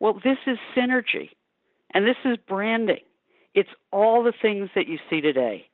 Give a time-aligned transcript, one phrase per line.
[0.00, 1.28] Well, this is synergy,
[1.92, 3.02] and this is branding.
[3.54, 5.66] It's all the things that you see today.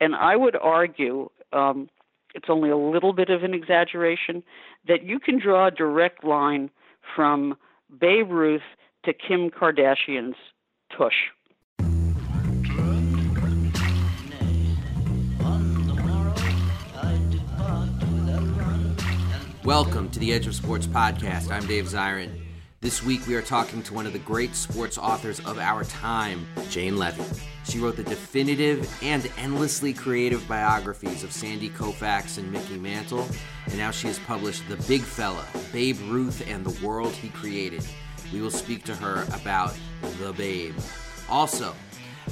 [0.00, 1.88] And I would argue um,
[2.34, 4.42] it's only a little bit of an exaggeration
[4.88, 6.70] that you can draw a direct line
[7.14, 7.56] from
[8.00, 8.62] Babe Ruth
[9.04, 10.34] to Kim Kardashian's
[10.90, 11.14] tush.
[19.64, 21.52] Welcome to the Edge of Sports podcast.
[21.52, 22.47] I'm Dave Zirin.
[22.80, 26.46] This week we are talking to one of the great sports authors of our time,
[26.70, 27.24] Jane Leavy.
[27.64, 33.26] She wrote the definitive and endlessly creative biographies of Sandy Koufax and Mickey Mantle,
[33.66, 37.84] and now she has published The Big Fella, Babe Ruth, and the World He Created.
[38.32, 39.74] We will speak to her about
[40.20, 40.76] The Babe.
[41.28, 41.74] Also,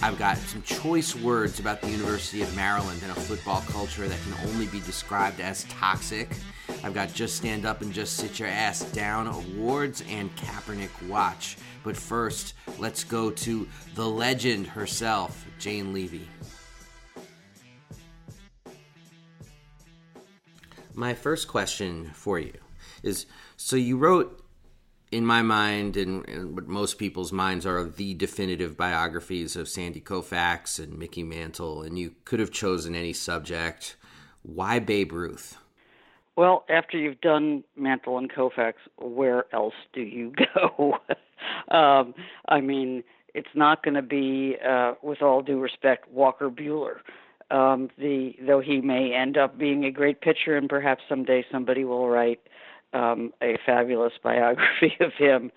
[0.01, 4.21] I've got some choice words about the University of Maryland and a football culture that
[4.23, 6.29] can only be described as toxic.
[6.83, 11.57] I've got Just Stand Up and Just Sit Your Ass Down awards and Kaepernick Watch.
[11.83, 16.27] But first, let's go to the legend herself, Jane Leavy.
[20.95, 22.55] My first question for you
[23.03, 24.43] is so you wrote
[25.13, 30.01] in my mind and, and, what most people's minds are the definitive biographies of Sandy
[30.01, 33.97] Koufax and Mickey Mantle, and you could have chosen any subject.
[34.43, 35.57] Why Babe Ruth?
[36.37, 40.99] Well, after you've done Mantle and Koufax, where else do you go?
[41.75, 42.15] um,
[42.49, 43.03] I mean,
[43.35, 46.99] it's not going to be, uh, with all due respect, Walker Buehler.
[47.49, 51.85] Um, the though he may end up being a great pitcher, and perhaps someday somebody
[51.85, 52.41] will write
[52.93, 55.53] um, a fabulous biography of him.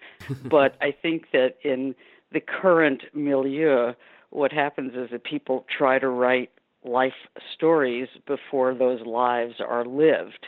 [0.45, 1.95] but I think that in
[2.31, 3.93] the current milieu,
[4.29, 6.51] what happens is that people try to write
[6.83, 10.45] life stories before those lives are lived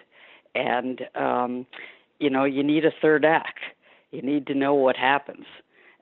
[0.56, 1.66] and um,
[2.20, 3.60] you know you need a third act.
[4.12, 5.46] You need to know what happens,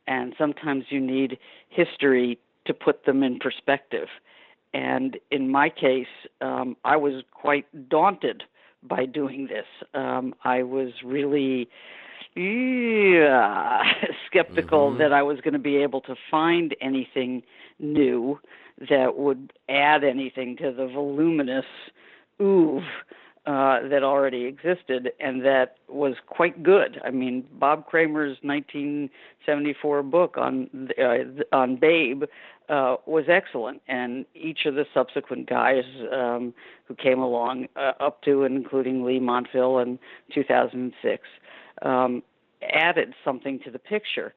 [0.07, 1.37] and sometimes you need
[1.69, 4.07] history to put them in perspective.
[4.73, 6.07] And in my case,
[6.41, 8.43] um, I was quite daunted
[8.83, 9.65] by doing this.
[9.93, 11.67] Um, I was really
[12.35, 13.81] yeah,
[14.27, 14.99] skeptical mm-hmm.
[14.99, 17.43] that I was going to be able to find anything
[17.79, 18.39] new
[18.89, 21.65] that would add anything to the voluminous
[22.39, 22.87] oeuvre
[23.45, 26.99] uh, that already existed and that was quite good.
[27.03, 32.23] I mean, Bob Creamer's 1974 book on uh, on Babe
[32.69, 35.83] uh, was excellent, and each of the subsequent guys
[36.13, 36.53] um,
[36.85, 39.97] who came along, uh, up to and including Leigh Montville in
[40.33, 41.23] 2006,
[41.81, 42.21] um,
[42.61, 44.33] added something to the picture.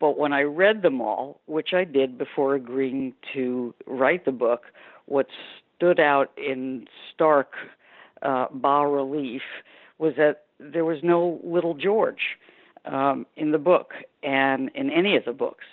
[0.00, 4.64] But when I read them all, which I did before agreeing to write the book,
[5.06, 5.28] what
[5.76, 7.54] stood out in stark
[8.22, 9.42] uh, bas relief
[9.98, 12.38] was that there was no little George
[12.84, 15.64] um, in the book and in any of the books.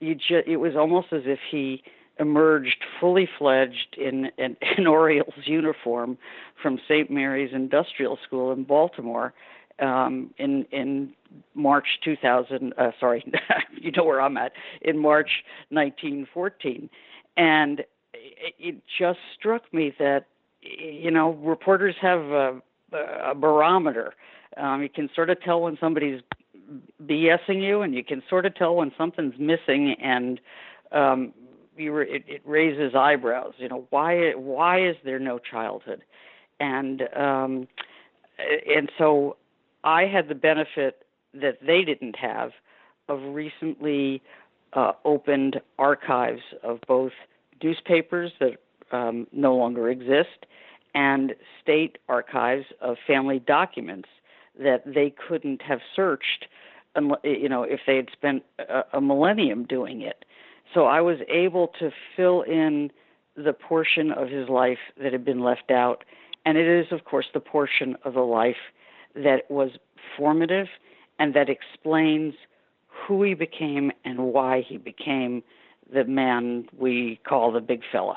[0.00, 1.82] You ju- it was almost as if he
[2.18, 6.18] emerged fully fledged in an, an Orioles uniform
[6.62, 7.10] from St.
[7.10, 9.34] Mary's Industrial School in Baltimore
[9.80, 11.12] um, in in
[11.54, 12.74] March 2000.
[12.76, 13.24] Uh, sorry,
[13.80, 16.88] you know where I'm at in March 1914,
[17.36, 17.80] and
[18.12, 20.26] it, it just struck me that
[20.64, 22.60] you know, reporters have a,
[22.92, 24.14] a barometer.
[24.56, 26.20] Um, you can sort of tell when somebody's
[27.04, 30.40] BSing you, and you can sort of tell when something's missing, and
[30.92, 31.32] um,
[31.76, 33.54] you re- it, it raises eyebrows.
[33.58, 36.02] You know, why why is there no childhood?
[36.60, 37.68] And um,
[38.38, 39.36] and so
[39.82, 41.04] I had the benefit
[41.34, 42.52] that they didn't have
[43.08, 44.22] of recently
[44.72, 47.12] uh, opened archives of both
[47.62, 48.56] newspapers that
[48.94, 50.46] um, no longer exist,
[50.94, 54.08] and state archives of family documents
[54.58, 56.46] that they couldn't have searched,
[57.24, 60.24] you know, if they had spent a, a millennium doing it.
[60.72, 62.90] So I was able to fill in
[63.36, 66.04] the portion of his life that had been left out,
[66.46, 68.62] and it is, of course, the portion of the life
[69.16, 69.70] that was
[70.16, 70.68] formative
[71.18, 72.34] and that explains
[72.86, 75.42] who he became and why he became
[75.92, 78.16] the man we call the big fella.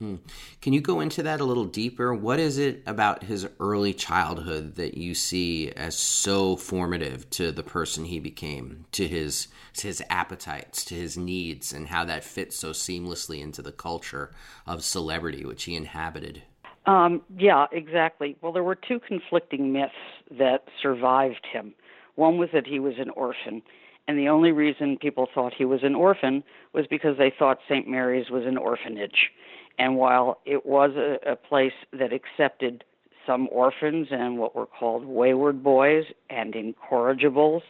[0.00, 0.16] Hmm.
[0.60, 2.12] Can you go into that a little deeper?
[2.12, 7.62] What is it about his early childhood that you see as so formative to the
[7.62, 12.56] person he became, to his to his appetites, to his needs, and how that fits
[12.56, 14.32] so seamlessly into the culture
[14.66, 16.42] of celebrity which he inhabited?
[16.86, 18.36] Um, yeah, exactly.
[18.40, 19.94] Well, there were two conflicting myths
[20.38, 21.72] that survived him.
[22.16, 23.62] One was that he was an orphan,
[24.06, 26.42] and the only reason people thought he was an orphan
[26.72, 27.88] was because they thought St.
[27.88, 29.30] Mary's was an orphanage
[29.78, 32.84] and while it was a, a place that accepted
[33.26, 37.62] some orphans and what were called wayward boys and incorrigibles,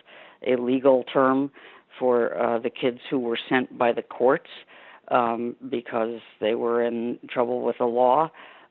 [0.47, 1.51] a legal term
[1.99, 4.51] for uh, the kids who were sent by the courts
[5.09, 8.31] um, because they were in trouble with the law.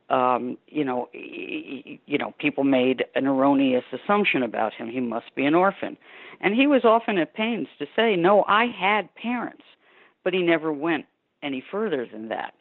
[0.09, 4.89] Um, you know, you know, people made an erroneous assumption about him.
[4.89, 5.97] He must be an orphan,
[6.41, 9.63] and he was often at pains to say, "No, I had parents,"
[10.23, 11.05] but he never went
[11.41, 12.53] any further than that.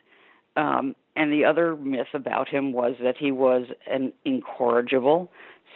[0.57, 5.31] Um, and the other myth about him was that he was an incorrigible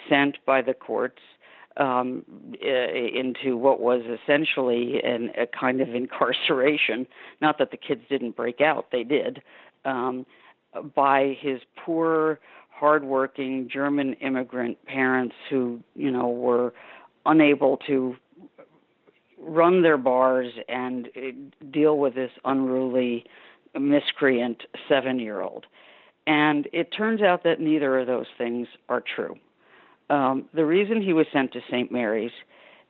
[0.08, 1.20] sent by the courts
[1.76, 2.25] um,
[2.61, 7.06] into what was essentially an, a kind of incarceration.
[7.40, 9.43] Not that the kids didn't break out, they did,
[9.84, 10.26] um,
[10.94, 12.40] by his poor,
[12.70, 16.75] hardworking German immigrant parents who, you know, were
[17.25, 18.17] unable to
[19.38, 23.25] run their bars and uh, deal with this unruly
[23.79, 25.67] miscreant seven year old.
[26.27, 29.37] And it turns out that neither of those things are true.
[30.11, 31.91] Um, the reason he was sent to St.
[31.91, 32.33] Mary's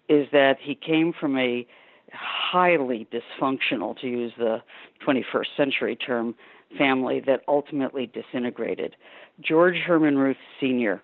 [0.08, 1.66] is that he came from a
[2.12, 4.62] highly dysfunctional, to use the
[5.06, 6.34] 21st century term,
[6.78, 8.96] family that ultimately disintegrated.
[9.40, 11.02] George Herman Ruth Sr.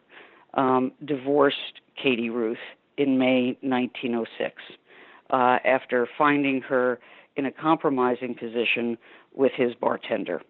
[0.54, 2.58] Um, divorced Katie Ruth
[2.98, 4.54] in May 1906
[5.30, 6.98] uh, after finding her
[7.36, 8.98] in a compromising position
[9.34, 10.42] with his bartender.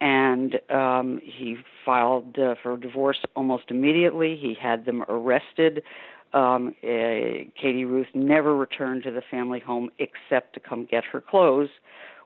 [0.00, 4.36] And um, he filed uh, for divorce almost immediately.
[4.36, 5.82] He had them arrested.
[6.34, 11.20] Um, uh, Katie Ruth never returned to the family home except to come get her
[11.20, 11.70] clothes,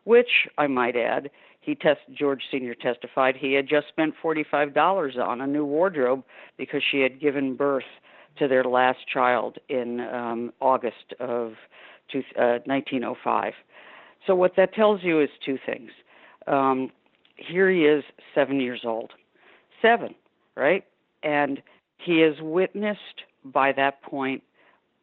[0.05, 4.75] which I might add, he test George Senior testified he had just spent forty five
[4.75, 6.25] dollars on a new wardrobe
[6.57, 7.85] because she had given birth
[8.39, 11.53] to their last child in um, August of
[12.11, 13.53] two, uh, 1905.
[14.27, 15.91] So what that tells you is two things.
[16.47, 16.91] Um,
[17.37, 19.13] here he is, seven years old,
[19.81, 20.15] seven,
[20.57, 20.85] right?
[21.23, 21.63] And
[21.99, 24.43] he has witnessed by that point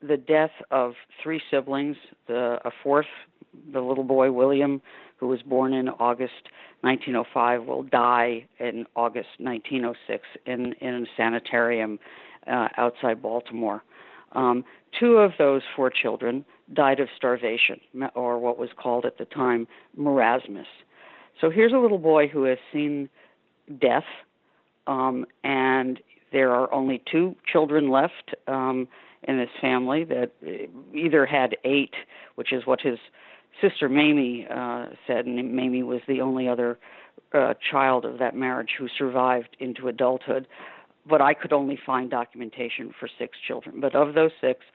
[0.01, 1.97] the death of three siblings,
[2.27, 3.07] the a fourth,
[3.73, 4.81] the little boy William,
[5.17, 6.49] who was born in August
[6.81, 11.99] 1905, will die in August 1906 in in a sanitarium
[12.45, 13.83] uh, outside Baltimore.
[14.33, 14.63] Um,
[14.99, 17.79] two of those four children died of starvation,
[18.13, 19.67] or what was called at the time
[19.97, 20.65] marasmus.
[21.39, 23.09] So here's a little boy who has seen
[23.79, 24.03] death,
[24.85, 25.99] um, and
[26.31, 28.87] there are only two children left um,
[29.23, 30.31] in this family that
[30.93, 31.93] either had eight,
[32.35, 32.99] which is what his
[33.61, 36.77] sister Mamie uh, said, and Mamie was the only other
[37.33, 40.47] uh, child of that marriage who survived into adulthood.
[41.07, 43.79] But I could only find documentation for six children.
[43.79, 44.65] But of those six,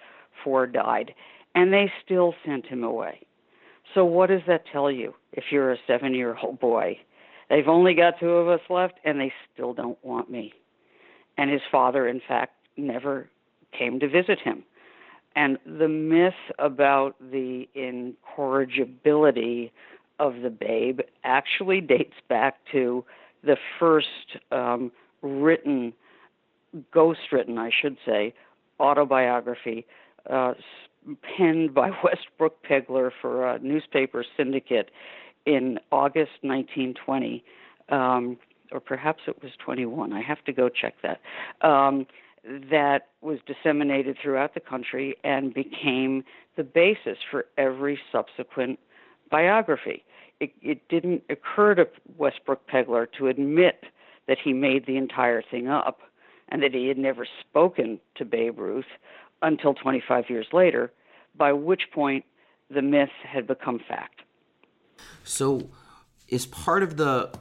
[0.43, 1.13] four died
[1.55, 3.21] and they still sent him away.
[3.95, 6.99] So, what does that tell you if you're a seven year old boy?
[7.51, 10.55] They've only got two of us left, and they still don't want me.
[11.37, 13.29] And his father, in fact, never
[13.77, 14.65] came to visit him.
[15.35, 19.73] And the myth about the incorrigibility
[20.19, 23.05] of the babe actually dates back to
[23.43, 24.93] the first um,
[25.23, 25.93] written,
[26.93, 28.35] ghost written, I should say,
[28.79, 29.87] autobiography
[30.31, 30.55] uh,
[31.37, 34.91] penned by Westbrook Pegler for a newspaper syndicate
[35.47, 37.45] in August 1920,
[37.89, 38.39] um,
[38.71, 40.13] or perhaps it was 21.
[40.13, 41.21] I have to go check that.
[41.67, 42.07] Um,
[42.45, 46.25] that was disseminated throughout the country and became
[46.57, 48.79] the basis for every subsequent
[49.31, 50.05] biography.
[50.41, 53.85] It, it didn't occur to Westbrook Pegler to admit
[54.27, 56.01] that he made the entire thing up
[56.49, 58.85] and that he had never spoken to Babe Ruth
[59.43, 60.93] until 25 years later,
[61.37, 62.25] by which point
[62.71, 64.23] the myth had become fact.
[65.25, 65.71] So,
[66.29, 67.33] is part of the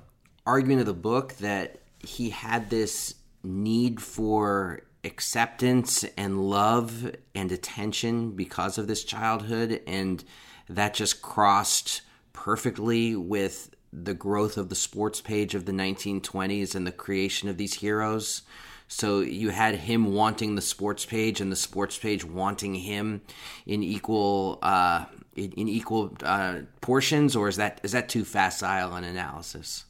[0.45, 8.31] argument of the book that he had this need for acceptance and love and attention
[8.31, 10.23] because of this childhood, and
[10.69, 12.01] that just crossed
[12.33, 17.57] perfectly with the growth of the sports page of the 1920s and the creation of
[17.57, 18.43] these heroes?
[18.91, 23.21] So you had him wanting the sports page and the sports page wanting him
[23.65, 28.93] in equal uh, in, in, equal uh, portions, or is that is that too facile
[28.93, 29.85] an analysis?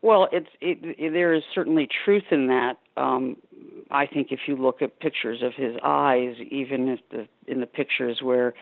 [0.00, 2.78] Well, it's it, it, there is certainly truth in that.
[2.96, 3.36] Um,
[3.90, 7.66] I think if you look at pictures of his eyes, even if the, in the
[7.66, 8.54] pictures where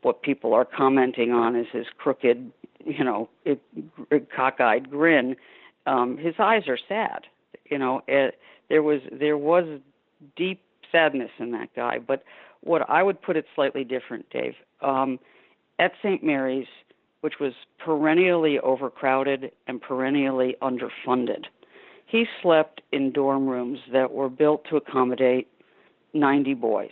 [0.00, 2.50] what people are commenting on is his crooked,
[2.86, 3.60] you know, it,
[4.34, 5.36] cockeyed grin,
[5.86, 7.26] um, his eyes are sad.
[7.70, 9.80] You know, it, there was there was
[10.36, 11.98] deep sadness in that guy.
[11.98, 12.24] But
[12.62, 14.54] what I would put it slightly different, Dave.
[14.80, 15.18] Um,
[15.78, 16.22] at St.
[16.22, 16.68] Mary's,
[17.20, 21.46] which was perennially overcrowded and perennially underfunded,
[22.06, 25.48] he slept in dorm rooms that were built to accommodate
[26.12, 26.90] 90 boys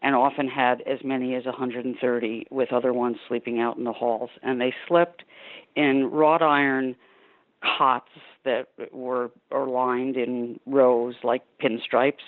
[0.00, 4.30] and often had as many as 130 with other ones sleeping out in the halls
[4.42, 5.24] and they slept
[5.76, 6.94] in wrought iron
[7.62, 8.08] cots
[8.44, 12.24] that were are lined in rows like pinstripes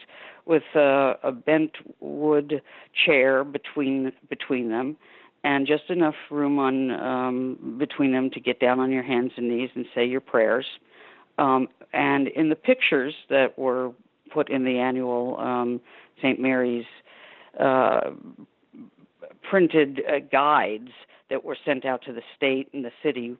[0.46, 2.62] with a, a bent wood
[3.04, 4.96] chair between between them
[5.42, 9.48] and just enough room on um, between them to get down on your hands and
[9.48, 10.66] knees and say your prayers
[11.38, 13.92] um, and in the pictures that were
[14.32, 15.80] put in the annual um,
[16.18, 16.38] St.
[16.38, 16.86] Mary's
[17.58, 18.10] uh,
[19.48, 20.90] printed uh, guides
[21.30, 23.36] that were sent out to the state and the city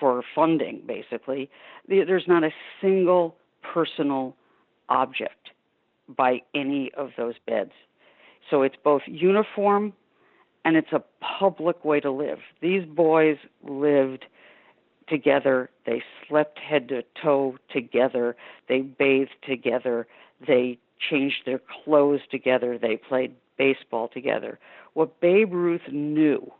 [0.00, 1.50] for funding, basically,
[1.86, 4.34] there's not a single personal
[4.88, 5.50] object
[6.08, 7.72] by any of those beds.
[8.50, 9.92] So it's both uniform
[10.64, 11.02] and it's a
[11.38, 12.38] public way to live.
[12.60, 14.24] These boys lived
[15.08, 18.36] together, they slept head to toe together,
[18.68, 20.06] they bathed together,
[20.46, 20.78] they
[21.10, 24.58] changed their clothes together, they played baseball together.
[24.94, 26.52] What Babe Ruth knew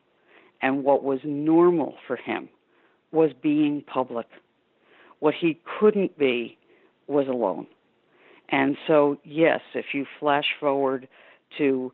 [0.62, 2.48] and what was normal for him
[3.12, 4.26] was being public.
[5.18, 6.56] What he couldn't be
[7.06, 7.66] was alone.
[8.48, 11.08] And so, yes, if you flash forward
[11.58, 11.92] to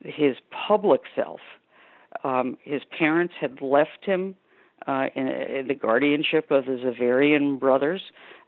[0.00, 1.40] his public self,
[2.24, 4.34] um, his parents had left him
[4.86, 8.02] uh, in, in, the guardianship of the Xaverian brothers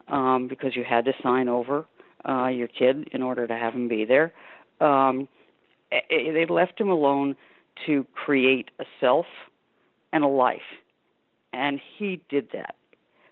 [0.09, 1.87] um, because you had to sign over
[2.29, 4.33] uh, your kid in order to have him be there.
[4.81, 5.29] Um,
[6.11, 7.37] they left him alone
[7.87, 9.27] to create a self
[10.13, 10.61] and a life
[11.55, 12.75] and he did that,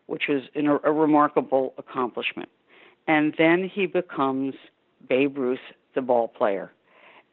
[0.07, 2.49] which was an, a remarkable accomplishment.
[3.09, 4.55] And then he becomes
[5.09, 5.59] Babe Ruth,
[5.95, 6.73] the ball player.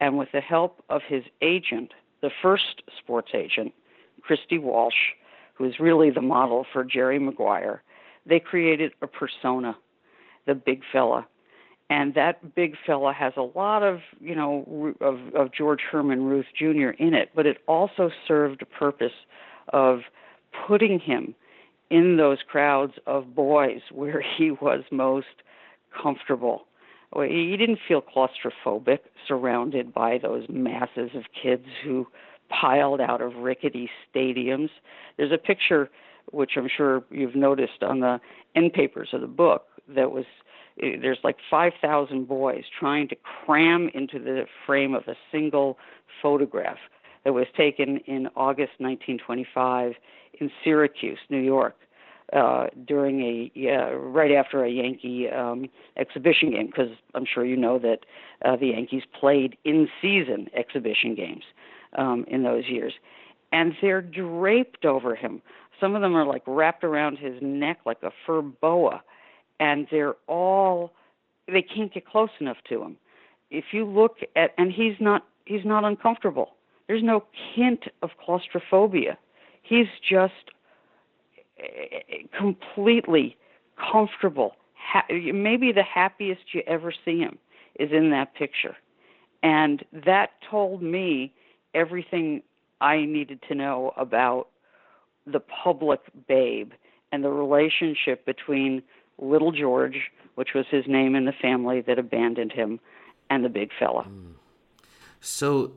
[0.01, 3.74] And with the help of his agent, the first sports agent,
[4.22, 5.13] Christy Walsh,
[5.53, 7.84] who is really the model for Jerry Maguire,
[8.25, 9.77] they created a persona,
[10.48, 11.27] the big fella.
[11.91, 16.46] And that big fella has a lot of, you know, of, of George Herman Ruth
[16.58, 16.89] Jr.
[16.98, 19.13] in it, but it also served a purpose
[19.74, 20.01] of
[20.68, 21.36] putting him
[21.89, 25.27] in those crowds of boys where he was most
[26.01, 26.65] comfortable.
[27.15, 32.06] He didn't feel claustrophobic surrounded by those masses of kids who
[32.50, 34.70] piled out of rickety stadiums.
[35.18, 35.89] There's a picture
[36.32, 38.20] which I'm sure you've noticed on the
[38.56, 39.65] end papers of the book
[39.96, 40.25] that was
[40.82, 45.77] eh, there's like 5,000 boys trying to cram into the frame of a single
[46.22, 46.77] photograph
[47.25, 49.94] that was taken in August 1925
[50.39, 51.75] in Syracuse, New York,
[52.33, 55.67] uh, during a uh, right after a Yankee um,
[55.98, 58.00] exhibition game, because I'm sure you know that
[58.45, 61.43] uh, the Yankees played in season exhibition games
[61.98, 62.93] um, in those years,
[63.51, 65.41] and they're draped over him.
[65.79, 69.01] Some of them are like wrapped around his neck like a fur boa,
[69.59, 70.91] and they're all
[71.48, 72.98] they can't get close enough to him.
[73.50, 76.51] If you look at and he's not he's not uncomfortable.
[76.88, 77.24] There's no
[77.55, 79.17] hint of claustrophobia
[79.70, 80.34] He's just
[81.60, 83.38] eh, completely
[83.92, 84.56] comfortable.
[85.10, 87.38] Maybe the happiest you ever see him
[87.80, 88.76] is in that picture.
[89.44, 91.34] And that told me
[91.76, 92.42] everything
[92.82, 94.48] I needed to know about
[95.28, 96.72] the public babe
[97.12, 98.82] and the relationship between
[99.20, 102.80] little George, which was his name in the family that abandoned him,
[103.30, 104.08] and the big fella.
[105.22, 105.74] So,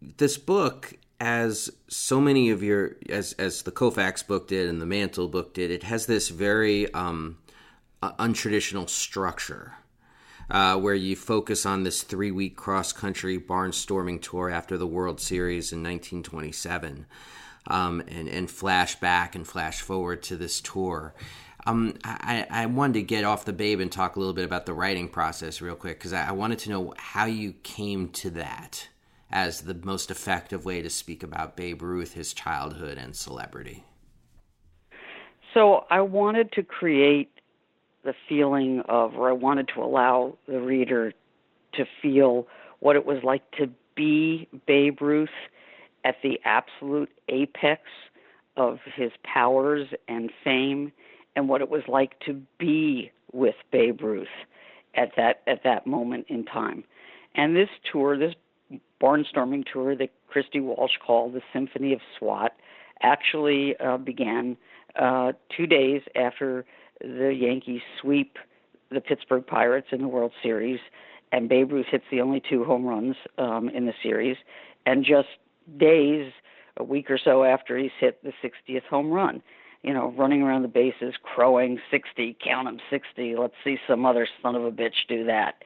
[0.00, 4.86] this book as so many of your as as the Koufax book did and the
[4.86, 7.38] Mantle book did, it has this very um,
[8.02, 9.74] uh, untraditional structure.
[10.48, 15.20] Uh, where you focus on this three week cross country barnstorming tour after the World
[15.20, 17.04] Series in 1927,
[17.66, 21.16] um, and, and flash back and flash forward to this tour.
[21.66, 24.66] Um, I, I wanted to get off the babe and talk a little bit about
[24.66, 28.30] the writing process real quick because I, I wanted to know how you came to
[28.30, 28.88] that
[29.36, 33.84] as the most effective way to speak about Babe Ruth, his childhood, and celebrity?
[35.52, 37.30] So I wanted to create
[38.02, 41.12] the feeling of, or I wanted to allow the reader
[41.74, 42.46] to feel
[42.80, 45.28] what it was like to be Babe Ruth
[46.02, 47.82] at the absolute apex
[48.56, 50.92] of his powers and fame
[51.34, 54.28] and what it was like to be with Babe Ruth
[54.94, 56.84] at that at that moment in time.
[57.34, 58.32] And this tour, this
[59.00, 62.52] barnstorming tour that Christy Walsh called the Symphony of SWAT,
[63.02, 64.56] actually uh, began
[64.98, 66.64] uh, two days after
[67.00, 68.38] the Yankees sweep
[68.90, 70.80] the Pittsburgh Pirates in the World Series,
[71.32, 74.36] and Babe Ruth hits the only two home runs um, in the series,
[74.86, 75.28] and just
[75.76, 76.32] days,
[76.76, 79.42] a week or so after he's hit the 60th home run
[79.82, 83.36] you know, running around the bases, crowing 60, count them 60.
[83.36, 85.62] Let's see some other son of a bitch do that.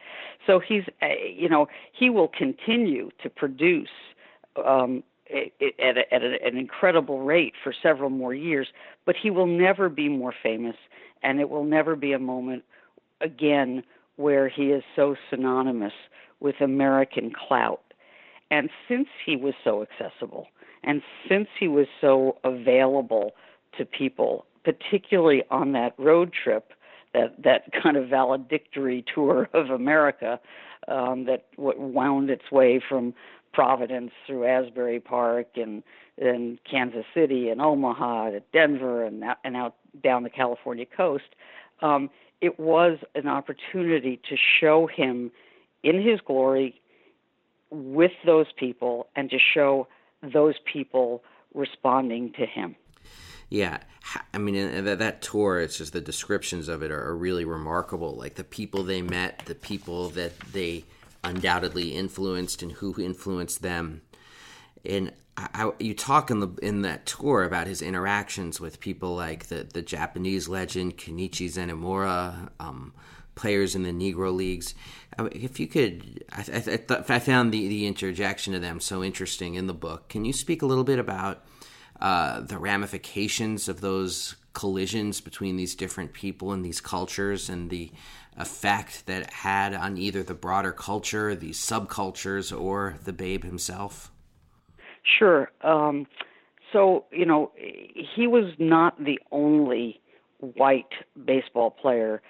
[0.47, 3.89] So he's, uh, you know, he will continue to produce
[4.65, 8.69] um, at, a, at an incredible rate for several more years,
[9.07, 10.77] but he will never be more famous,
[11.23, 12.65] and it will never be a moment
[13.21, 13.83] again
[14.17, 15.93] where he is so synonymous
[16.41, 17.83] with American clout.
[18.51, 20.49] And since he was so accessible,
[20.83, 23.33] and since he was so available
[23.79, 26.73] to people, particularly on that road trip,
[27.15, 30.41] that that kind of valedictory tour of America
[30.89, 33.15] um, that wound its way from
[33.53, 35.83] Providence through Asbury Park and
[36.19, 41.35] and Kansas City and Omaha to Denver and and out down the California coast.
[41.83, 42.11] Um,
[42.41, 45.31] it was an opportunity to show him
[45.83, 46.81] in his glory
[47.71, 49.89] with those people and to show
[50.23, 51.23] those people
[51.55, 52.77] responding to him.
[53.51, 53.79] Yeah,
[54.33, 55.61] I mean that, that tour.
[55.61, 58.15] It's just the descriptions of it are, are really remarkable.
[58.15, 60.85] Like the people they met, the people that they
[61.25, 64.03] undoubtedly influenced, and who influenced them.
[64.85, 69.17] And I, I, you talk in the in that tour about his interactions with people
[69.17, 72.95] like the the Japanese legend Kenichi Zenimura, um,
[73.35, 74.77] players in the Negro leagues.
[75.33, 79.67] if you could, I, I, I found the the interjection of them so interesting in
[79.67, 80.09] the book.
[80.09, 81.45] Can you speak a little bit about?
[82.01, 87.91] Uh, the ramifications of those collisions between these different people and these cultures and the
[88.37, 94.11] effect that it had on either the broader culture, these subcultures, or the babe himself?
[95.19, 95.51] Sure.
[95.63, 96.07] Um,
[96.73, 100.01] so, you know, he was not the only
[100.39, 100.93] white
[101.25, 102.23] baseball player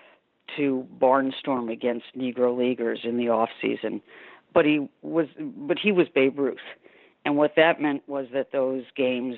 [0.57, 4.03] to barnstorm against Negro leaguers in the off season,
[4.53, 6.59] but he was but he was Babe Ruth.
[7.25, 9.37] And what that meant was that those games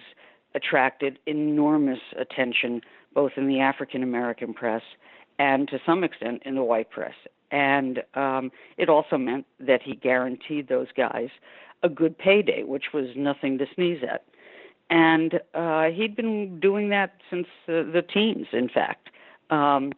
[0.54, 2.82] attracted enormous attention,
[3.14, 4.82] both in the African American press
[5.38, 7.14] and to some extent in the white press.
[7.50, 11.28] And um, it also meant that he guaranteed those guys
[11.82, 14.24] a good payday, which was nothing to sneeze at.
[14.88, 19.08] And uh, he'd been doing that since uh, the teens, in fact.
[19.50, 19.92] Um,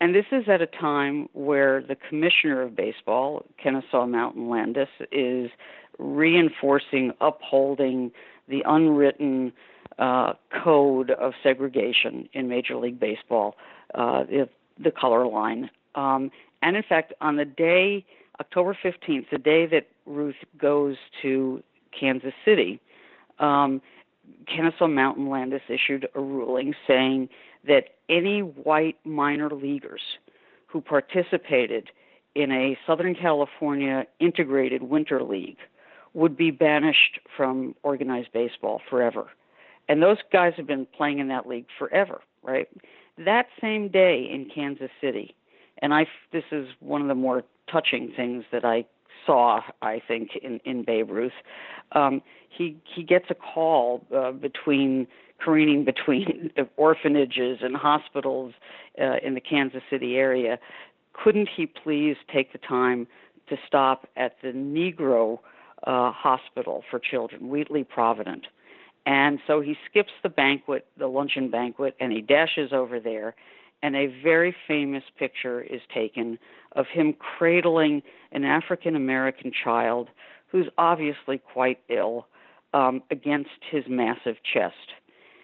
[0.00, 5.50] and this is at a time where the commissioner of baseball, Kennesaw Mountain Landis, is
[5.98, 8.12] reinforcing, upholding
[8.48, 9.52] the unwritten
[9.98, 13.56] uh, code of segregation in Major League Baseball,
[13.94, 15.70] uh, the, the color line.
[15.94, 16.30] Um,
[16.60, 18.04] and in fact, on the day,
[18.38, 21.62] October 15th, the day that Ruth goes to
[21.98, 22.80] Kansas City,
[23.38, 23.80] um,
[24.46, 27.28] Kennesaw Mountain Landis issued a ruling saying
[27.66, 30.02] that any white minor leaguers
[30.66, 31.90] who participated
[32.34, 35.58] in a Southern California integrated winter league
[36.12, 39.28] would be banished from organized baseball forever.
[39.88, 42.68] And those guys have been playing in that league forever, right?
[43.18, 45.34] That same day in Kansas City,
[45.80, 48.84] and I this is one of the more touching things that I
[49.24, 51.32] saw, I think, in in Babe Ruth.
[51.92, 55.06] Um, he he gets a call uh, between
[55.42, 58.54] careening between orphanages and hospitals
[59.00, 60.58] uh, in the Kansas City area.
[61.12, 63.06] Couldn't he please take the time
[63.48, 65.38] to stop at the Negro
[65.86, 68.46] uh, Hospital for Children, Wheatley Provident?
[69.06, 73.34] And so he skips the banquet, the luncheon banquet, and he dashes over there.
[73.82, 76.38] And a very famous picture is taken
[76.72, 80.08] of him cradling an African American child
[80.48, 82.26] who's obviously quite ill
[82.74, 84.92] um, against his massive chest.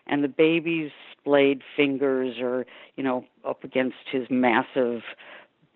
[0.07, 5.03] And the baby's splayed fingers are, you know, up against his massive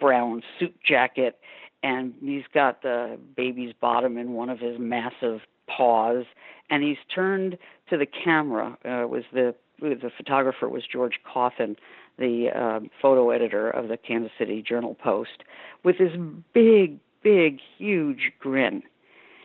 [0.00, 1.38] brown suit jacket.
[1.82, 6.24] And he's got the baby's bottom in one of his massive paws
[6.70, 7.58] and he's turned
[7.90, 8.76] to the camera.
[8.84, 11.76] Uh, was the the photographer was George Coffin,
[12.18, 15.44] the uh, photo editor of the Kansas City Journal Post,
[15.84, 16.12] with his
[16.54, 18.82] big, big, huge grin.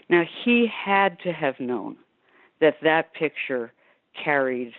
[0.10, 1.98] Now he had to have known
[2.62, 3.74] that that picture
[4.13, 4.74] carried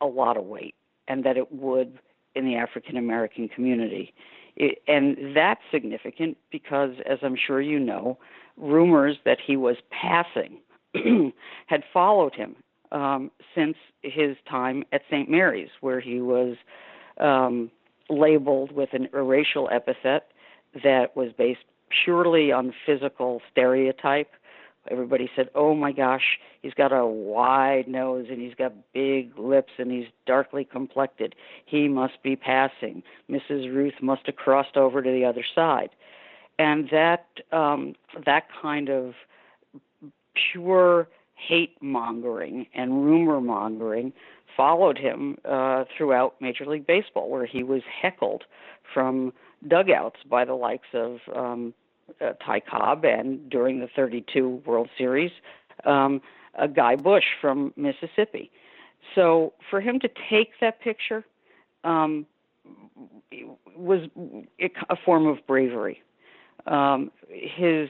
[0.00, 0.74] a lot of weight,
[1.06, 1.98] and that it would
[2.34, 4.14] in the African American community.
[4.56, 8.18] It, and that's significant because, as I'm sure you know,
[8.56, 10.58] rumors that he was passing
[11.66, 12.56] had followed him
[12.90, 15.28] um, since his time at St.
[15.28, 16.56] Mary's, where he was
[17.18, 17.70] um,
[18.08, 20.28] labeled with an racial epithet
[20.82, 21.60] that was based
[22.04, 24.30] purely on physical stereotype.
[24.90, 29.72] Everybody said, "Oh my gosh, he's got a wide nose and he's got big lips
[29.78, 31.34] and he's darkly complected.
[31.64, 33.02] He must be passing.
[33.30, 33.72] Mrs.
[33.74, 35.90] Ruth must have crossed over to the other side."
[36.58, 39.14] And that um, that kind of
[40.52, 44.12] pure hate mongering and rumor mongering
[44.56, 48.44] followed him uh, throughout Major League Baseball, where he was heckled
[48.92, 49.32] from
[49.66, 51.72] dugouts by the likes of um,
[52.20, 55.32] uh, Ty Cobb and during the 32 World Series,
[55.84, 56.20] um,
[56.58, 58.50] a Guy Bush from Mississippi.
[59.14, 61.24] So for him to take that picture
[61.84, 62.26] um,
[63.76, 64.08] was
[64.60, 66.02] a form of bravery.
[66.66, 67.88] Um, his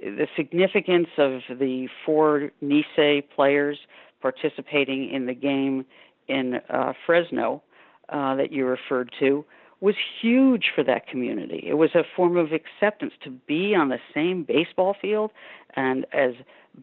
[0.00, 3.78] the significance of the four Nisei players
[4.22, 5.84] participating in the game
[6.28, 7.62] in uh, Fresno
[8.08, 9.44] uh, that you referred to
[9.80, 11.62] was huge for that community.
[11.66, 15.30] It was a form of acceptance to be on the same baseball field
[15.76, 16.32] and as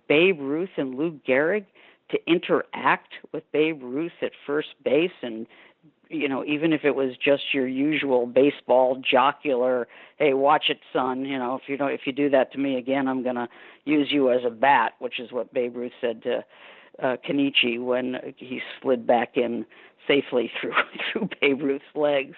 [0.07, 1.65] Babe Ruth and Lou Gehrig
[2.11, 5.47] to interact with Babe Ruth at first base and
[6.09, 11.25] you know even if it was just your usual baseball jocular hey watch it son
[11.25, 13.47] you know if you don't if you do that to me again i'm going to
[13.85, 16.43] use you as a bat which is what babe ruth said to
[17.01, 19.65] uh Kenichi when he slid back in
[20.07, 20.73] safely through
[21.11, 22.35] through Babe Ruth's legs.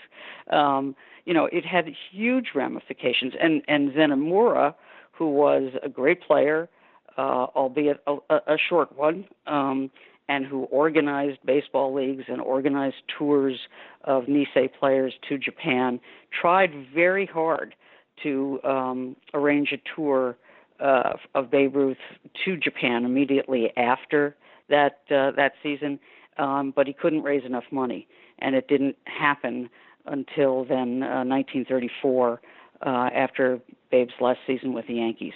[0.52, 3.34] Um, you know, it had huge ramifications.
[3.40, 4.76] And and Zenimura,
[5.12, 6.70] who was a great player,
[7.18, 9.92] uh, albeit a, a short one, um,
[10.30, 13.60] and who organized baseball leagues and organized tours
[14.04, 16.00] of Nisei players to Japan,
[16.40, 17.76] tried very hard
[18.24, 20.38] to um, arrange a tour
[20.80, 21.98] uh, of Babe Ruth
[22.46, 24.36] to Japan immediately after
[24.70, 26.00] that uh, that season,
[26.38, 28.08] um, but he couldn't raise enough money,
[28.40, 29.70] and it didn't happen
[30.06, 32.42] until then, uh, 1934,
[32.86, 33.60] uh, after
[33.92, 35.34] Babe's last season with the Yankees.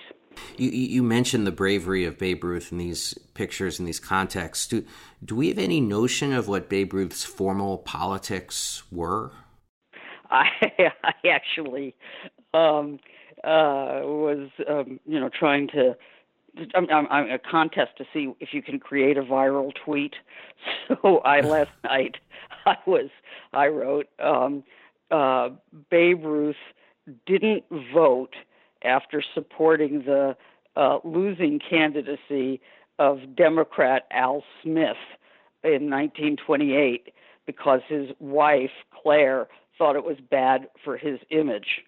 [0.58, 4.68] You, you mentioned the bravery of Babe Ruth in these pictures in these contexts.
[4.68, 4.86] Do
[5.24, 9.32] do we have any notion of what Babe Ruth's formal politics were?
[10.30, 10.46] I,
[11.04, 11.96] I actually
[12.54, 13.00] um,
[13.44, 15.96] uh, was, um, you know, trying to.
[16.76, 20.16] I'm, I'm, I'm a contest to see if you can create a viral tweet.
[20.88, 22.18] So I last night
[22.68, 23.10] I was
[23.52, 24.64] I wrote um,
[25.10, 25.50] uh,
[25.90, 26.56] Babe Ruth
[27.26, 28.36] didn't vote
[28.84, 30.36] after supporting the
[30.76, 32.62] uh, losing candidacy
[33.00, 34.98] of Democrat Al Smith
[35.64, 37.14] in 1928
[37.46, 41.82] because his wife, Claire, thought it was bad for his image.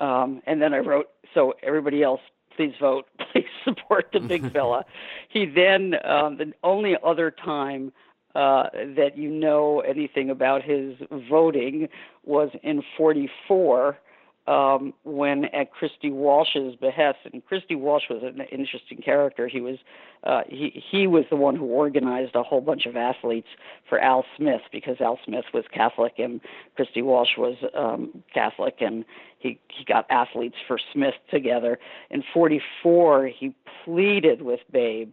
[0.00, 2.20] Um, and then I wrote, so everybody else,
[2.56, 4.84] please vote, please support the big fella.
[5.28, 7.92] he then, um, the only other time
[8.34, 8.64] uh,
[8.96, 10.94] that you know anything about his
[11.30, 11.88] voting
[12.24, 13.98] was in 44
[14.46, 19.48] um, when at Christy Walsh's behest, and Christy Walsh was an interesting character.
[19.48, 19.78] He was
[20.24, 23.48] uh, he he was the one who organized a whole bunch of athletes
[23.88, 26.40] for Al Smith because Al Smith was Catholic and
[26.76, 29.04] Christy Walsh was um, Catholic, and
[29.38, 31.78] he he got athletes for Smith together.
[32.10, 33.54] In '44, he
[33.84, 35.12] pleaded with Babe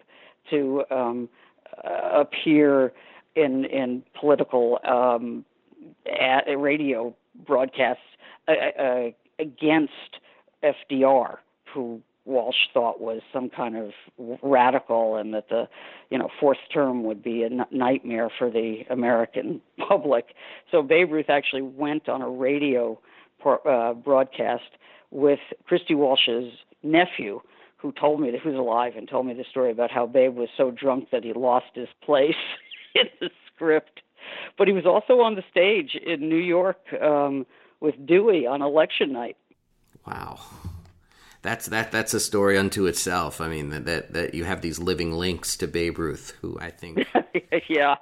[0.49, 1.29] to um,
[1.83, 2.93] uh, appear
[3.35, 5.43] in in political um,
[6.07, 7.15] at, radio
[7.45, 8.03] broadcasts.
[8.47, 10.19] Uh, uh, against
[10.63, 11.37] FDR,
[11.73, 13.91] who Walsh thought was some kind of
[14.41, 15.67] radical, and that the
[16.09, 20.27] you know fourth term would be a n- nightmare for the American public.
[20.71, 22.99] So Babe Ruth actually went on a radio
[23.45, 24.63] uh, broadcast
[25.11, 27.41] with Christy Walsh's nephew,
[27.77, 30.35] who told me that he was alive and told me the story about how Babe
[30.35, 32.35] was so drunk that he lost his place
[32.95, 34.01] in the script.
[34.57, 36.77] But he was also on the stage in New York.
[37.01, 37.45] Um,
[37.83, 39.37] with Dewey on election night.
[40.07, 40.39] Wow.
[41.43, 43.41] That's that that's a story unto itself.
[43.41, 46.71] I mean that that, that you have these living links to Babe Ruth who I
[46.71, 47.05] think
[47.69, 47.95] Yeah.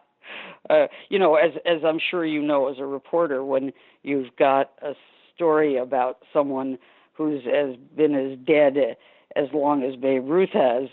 [0.69, 4.71] Uh, you know, as as I'm sure you know as a reporter when you've got
[4.81, 4.93] a
[5.35, 6.77] story about someone
[7.13, 8.95] who's has been as dead
[9.35, 10.89] as long as Babe Ruth has,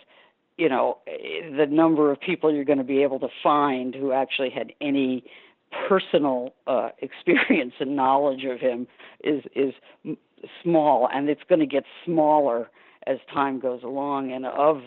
[0.56, 4.50] you know, the number of people you're going to be able to find who actually
[4.50, 5.24] had any
[5.88, 8.86] personal uh, experience and knowledge of him
[9.22, 9.74] is is
[10.62, 12.70] small, and it's going to get smaller
[13.06, 14.32] as time goes along.
[14.32, 14.82] And of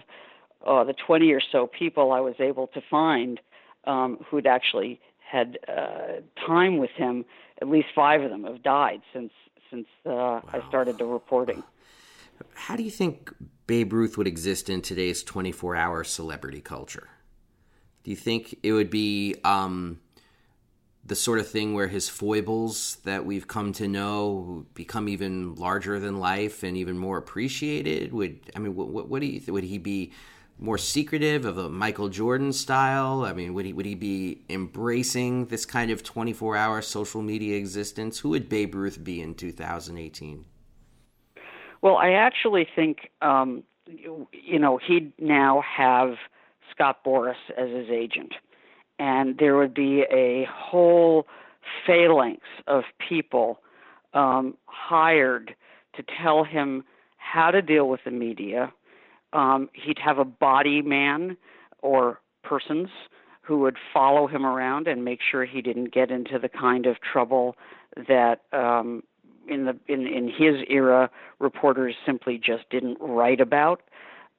[0.65, 3.39] uh, the 20 or so people I was able to find
[3.85, 7.25] um, who'd actually had uh, time with him,
[7.61, 9.31] at least five of them have died since
[9.69, 10.43] since uh, wow.
[10.51, 11.63] I started the reporting.
[12.55, 13.33] How do you think
[13.67, 17.07] Babe Ruth would exist in today's 24-hour celebrity culture?
[18.03, 20.01] Do you think it would be um,
[21.03, 25.99] the sort of thing where his foibles that we've come to know become even larger
[25.99, 28.13] than life and even more appreciated?
[28.13, 30.11] Would I mean, what, what do you would he be
[30.59, 33.25] more secretive of a Michael Jordan style?
[33.25, 38.19] I mean, would he would he be embracing this kind of 24-hour social media existence?
[38.19, 40.45] Who would Babe Ruth be in 2018?
[41.81, 46.15] Well, I actually think um, you know he'd now have
[46.69, 48.33] Scott Boras as his agent
[49.01, 51.25] and there would be a whole
[51.87, 53.59] phalanx of people
[54.13, 55.55] um, hired
[55.95, 56.83] to tell him
[57.17, 58.71] how to deal with the media.
[59.33, 61.35] Um, he'd have a body man
[61.81, 62.89] or persons
[63.41, 66.97] who would follow him around and make sure he didn't get into the kind of
[67.01, 67.55] trouble
[68.07, 69.01] that um,
[69.47, 71.09] in the in in his era
[71.39, 73.81] reporters simply just didn't write about.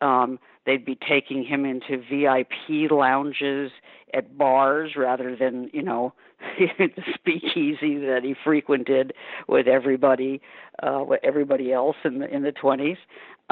[0.01, 3.71] Um, they'd be taking him into VIP lounges
[4.15, 6.13] at bars rather than you know
[6.79, 9.13] the speakeasy that he frequented
[9.49, 10.41] with everybody
[10.83, 12.99] uh, with everybody else in the in the 20s.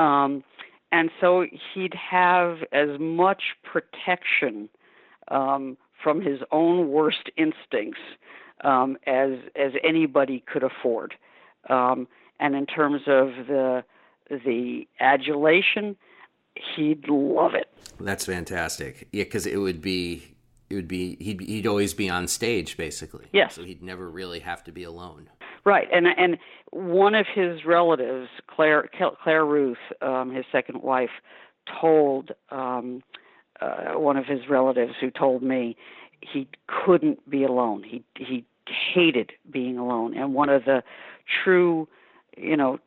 [0.03, 0.44] Um,
[0.92, 4.68] and so he'd have as much protection
[5.29, 8.01] um, from his own worst instincts
[8.64, 11.14] um, as as anybody could afford.
[11.68, 13.85] Um, and in terms of the
[14.29, 15.96] the adulation,
[16.76, 17.68] he'd love it.
[17.98, 19.08] That's fantastic.
[19.12, 20.34] Yeah, because it would be
[20.68, 23.26] it would be he'd he'd always be on stage basically.
[23.32, 23.54] Yes.
[23.54, 25.28] So he'd never really have to be alone.
[25.64, 26.38] Right, and and
[26.70, 28.88] one of his relatives, Claire
[29.22, 31.10] Claire Ruth, um, his second wife,
[31.80, 33.02] told um,
[33.60, 35.76] uh, one of his relatives who told me
[36.20, 37.82] he couldn't be alone.
[37.82, 40.82] He he hated being alone, and one of the
[41.44, 41.88] true,
[42.36, 42.78] you know,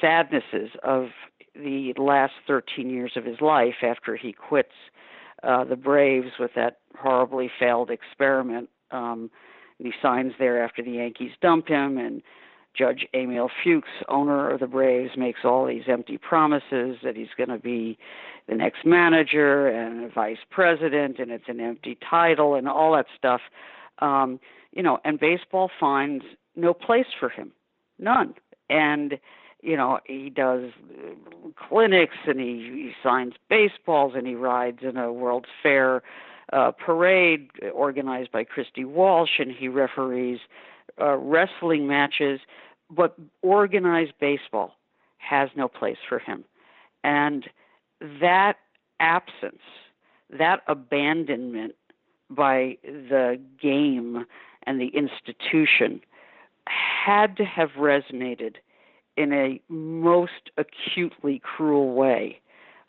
[0.00, 1.08] sadnesses of
[1.54, 4.72] the last 13 years of his life after he quits
[5.42, 8.68] uh, the Braves with that horribly failed experiment.
[8.90, 9.30] Um,
[9.78, 12.22] and he signs there after the Yankees dump him, and
[12.76, 17.48] Judge Emil Fuchs, owner of the Braves, makes all these empty promises that he's going
[17.48, 17.98] to be
[18.48, 23.40] the next manager and vice president, and it's an empty title and all that stuff.
[23.98, 24.40] Um,
[24.72, 26.24] you know, and baseball finds
[26.56, 27.52] no place for him,
[27.98, 28.34] none.
[28.70, 29.18] And
[29.62, 30.70] you know, he does
[31.56, 36.02] clinics and he, he signs baseballs and he rides in a World's Fair
[36.52, 40.40] uh, parade organized by Christy Walsh and he referees
[41.00, 42.40] uh, wrestling matches,
[42.90, 44.74] but organized baseball
[45.18, 46.44] has no place for him.
[47.04, 47.48] And
[48.20, 48.56] that
[49.00, 49.62] absence,
[50.30, 51.74] that abandonment
[52.28, 54.26] by the game
[54.64, 56.00] and the institution
[56.66, 58.56] had to have resonated
[59.16, 62.40] in a most acutely cruel way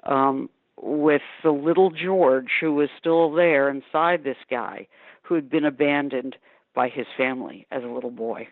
[0.03, 0.49] um,
[0.81, 4.87] with the little George who was still there inside this guy
[5.23, 6.35] who had been abandoned
[6.73, 8.47] by his family as a little boy.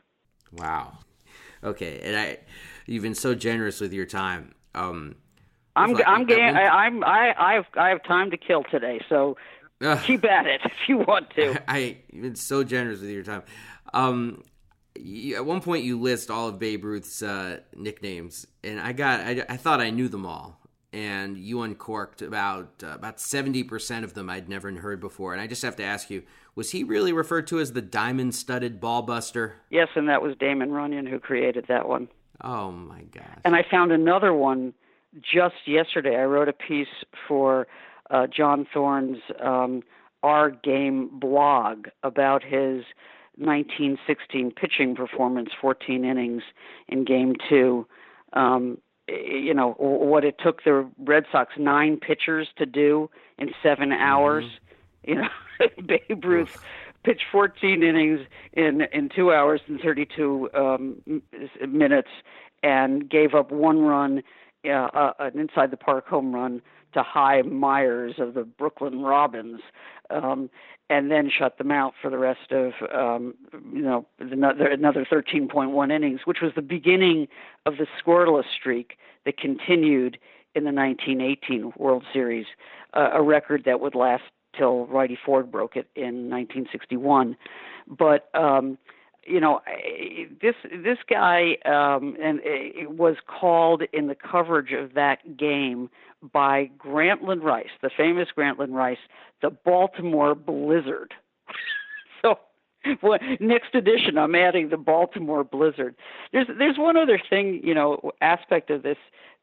[0.52, 1.00] Wow.
[1.64, 2.38] Okay, and I,
[2.86, 4.54] you've been so generous with your time.
[4.74, 5.16] Um,
[5.76, 6.56] I'm I'm game.
[6.56, 9.38] I, I'm I I have I have time to kill today, so
[9.82, 11.52] uh, keep at it if you want to.
[11.52, 13.44] I, I you've been so generous with your time.
[13.94, 14.44] Um,
[15.36, 19.46] at one point you list all of Babe Ruth's uh, nicknames, and I got I,
[19.50, 20.60] I, thought I knew them all,
[20.94, 25.42] and you uncorked about uh, about seventy percent of them I'd never heard before, and
[25.42, 26.24] I just have to ask you:
[26.56, 29.56] Was he really referred to as the diamond-studded ball buster?
[29.70, 32.08] Yes, and that was Damon Runyon who created that one.
[32.44, 33.40] Oh my gosh!
[33.44, 34.74] And I found another one
[35.22, 36.16] just yesterday.
[36.16, 36.88] I wrote a piece
[37.28, 37.68] for
[38.10, 39.84] uh, John Thorn's um,
[40.24, 42.84] Our Game blog about his
[43.38, 46.44] 1916 pitching performance, 14 innings
[46.88, 47.88] in Game Two.
[48.34, 53.89] Um, you know what it took the Red Sox nine pitchers to do in seven
[53.89, 54.02] mm-hmm.
[54.02, 54.46] hours.
[54.46, 54.58] Mm-hmm.
[55.04, 55.30] You know,
[55.86, 56.63] Babe Ruth
[57.04, 58.22] pitched 14 innings
[58.54, 61.22] in in two hours and 32 um,
[61.67, 62.10] minutes,
[62.63, 64.24] and gave up one run,
[64.65, 66.62] uh, uh, an inside the park home run
[66.94, 69.62] to Hy Myers of the Brooklyn Robins.
[70.10, 70.50] Um,
[70.92, 73.34] and then shut them out for the rest of um,
[73.74, 77.30] you know another another 13.1 innings, which was the beginning
[77.66, 80.18] of the scoreless streak that continued
[80.54, 82.46] in the 1918 World Series,
[82.94, 84.24] uh, a record that would last
[84.58, 87.38] till Whitey Ford broke it in 1961.
[87.88, 88.78] But um,
[89.26, 89.62] you know,
[90.42, 95.90] this this guy um, and it was called in the coverage of that game
[96.34, 98.98] by Grantland Rice, the famous Grantland Rice,
[99.42, 101.14] the Baltimore Blizzard.
[102.22, 102.40] so,
[103.02, 105.96] well, next edition, I'm adding the Baltimore Blizzard.
[106.32, 108.98] There's there's one other thing, you know, aspect of this,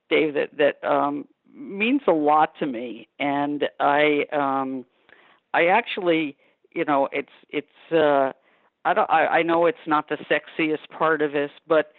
[0.08, 4.84] Dave, that that um, means a lot to me, and I um,
[5.54, 6.36] I actually,
[6.72, 7.92] you know, it's it's.
[7.92, 8.32] Uh,
[8.84, 9.10] I don't.
[9.10, 11.92] I, I know it's not the sexiest part of this, but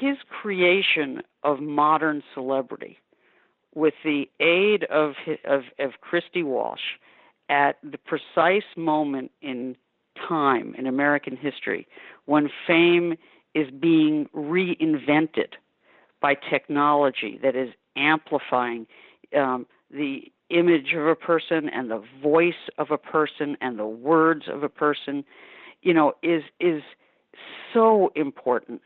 [0.00, 2.98] his creation of modern celebrity,
[3.78, 5.14] with the aid of
[5.44, 6.98] of, of Christy Walsh,
[7.48, 9.76] at the precise moment in
[10.28, 11.86] time in American history
[12.26, 13.14] when fame
[13.54, 15.52] is being reinvented
[16.20, 18.86] by technology that is amplifying
[19.36, 24.46] um, the image of a person and the voice of a person and the words
[24.48, 25.24] of a person,
[25.82, 26.82] you know, is is
[27.72, 28.82] so important.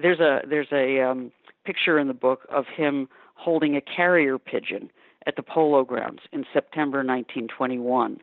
[0.00, 1.32] There's a there's a um,
[1.64, 4.90] picture in the book of him holding a carrier pigeon
[5.26, 8.20] at the Polo Grounds in September 1921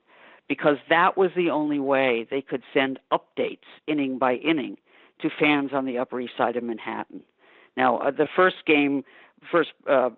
[0.50, 4.78] because that was the only way they could send updates inning by inning
[5.22, 7.22] to fans on the Upper East Side of Manhattan.
[7.78, 9.04] Now, uh, the first game,
[9.52, 10.10] first uh,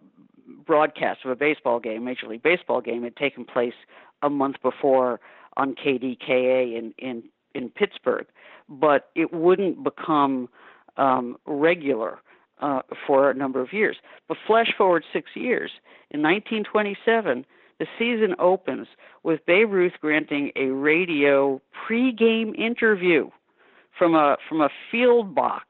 [0.66, 3.74] broadcast of a baseball game, Major League Baseball game, had taken place
[4.22, 5.20] a month before
[5.58, 8.26] on KDKA in in in Pittsburgh,
[8.68, 10.50] but it wouldn't become
[10.98, 12.20] um, regular
[12.62, 13.98] uh, for a number of years.
[14.28, 15.72] But flash forward six years,
[16.12, 17.46] in 1927,
[17.80, 18.88] the season opens
[19.24, 23.30] with Babe Ruth granting a radio pregame interview
[23.98, 25.66] from a from a field box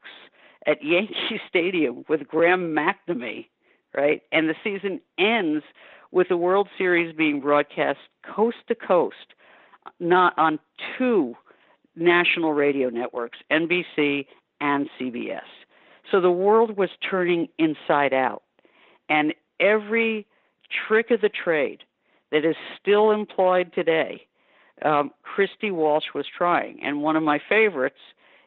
[0.66, 3.46] at Yankee Stadium with Graham McNamee,
[3.94, 4.22] right?
[4.32, 5.64] And the season ends
[6.12, 9.34] with the World Series being broadcast coast to coast,
[9.98, 10.58] not on
[10.96, 11.34] two
[11.96, 14.26] national radio networks, NBC
[14.60, 15.40] and CBS.
[16.10, 18.42] So the world was turning inside out.
[19.08, 20.26] And every
[20.88, 21.82] trick of the trade
[22.32, 24.26] that is still employed today,
[24.84, 26.80] um, Christy Walsh was trying.
[26.82, 28.00] And one of my favorites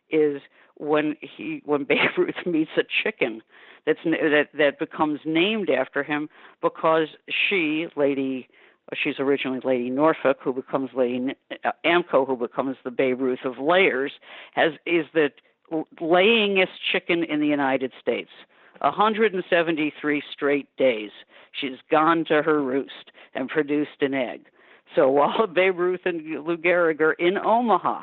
[0.09, 0.41] is
[0.75, 3.41] when he when Babe Ruth meets a chicken
[3.85, 6.29] that's that that becomes named after him
[6.61, 8.49] because she, Lady,
[8.93, 13.57] she's originally Lady Norfolk, who becomes Lady uh, Amco, who becomes the Babe Ruth of
[13.57, 14.13] layers,
[14.53, 15.05] has is
[15.69, 18.29] the layingest chicken in the United States.
[18.82, 21.12] 173 straight days.
[21.60, 24.45] She's gone to her roost and produced an egg.
[24.95, 28.01] So while Babe Ruth and Lou Gehrig are in Omaha,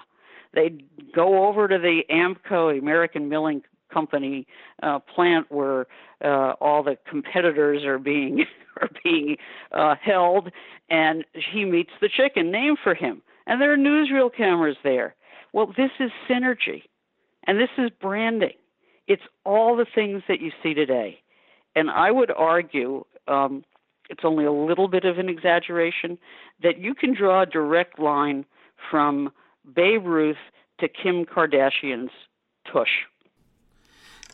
[0.54, 0.72] they
[1.14, 4.46] go over to the Amco American Milling Company
[4.82, 5.86] uh, plant where
[6.24, 8.44] uh, all the competitors are being
[8.80, 9.36] are being
[9.72, 10.50] uh, held,
[10.90, 13.22] and he meets the chicken named for him.
[13.46, 15.14] And there are newsreel cameras there.
[15.52, 16.82] Well, this is synergy,
[17.46, 18.54] and this is branding.
[19.06, 21.20] It's all the things that you see today.
[21.74, 23.64] And I would argue, um,
[24.08, 26.18] it's only a little bit of an exaggeration,
[26.62, 28.44] that you can draw a direct line
[28.90, 29.30] from
[29.74, 30.36] Babe Ruth
[30.80, 32.10] to Kim Kardashian's
[32.70, 33.04] tush.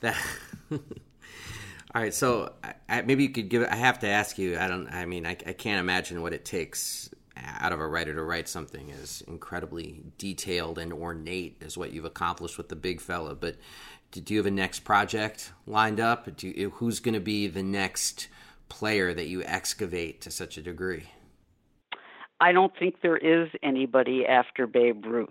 [1.94, 2.54] All right, so
[2.88, 3.64] maybe you could give.
[3.64, 4.58] I have to ask you.
[4.58, 4.88] I don't.
[4.88, 8.48] I mean, I, I can't imagine what it takes out of a writer to write
[8.48, 13.34] something as incredibly detailed and ornate as what you've accomplished with the big fella.
[13.34, 13.56] But
[14.10, 16.36] do you have a next project lined up?
[16.36, 18.28] Do you, who's going to be the next
[18.68, 21.04] player that you excavate to such a degree?
[22.40, 25.28] I don't think there is anybody after Babe Ruth.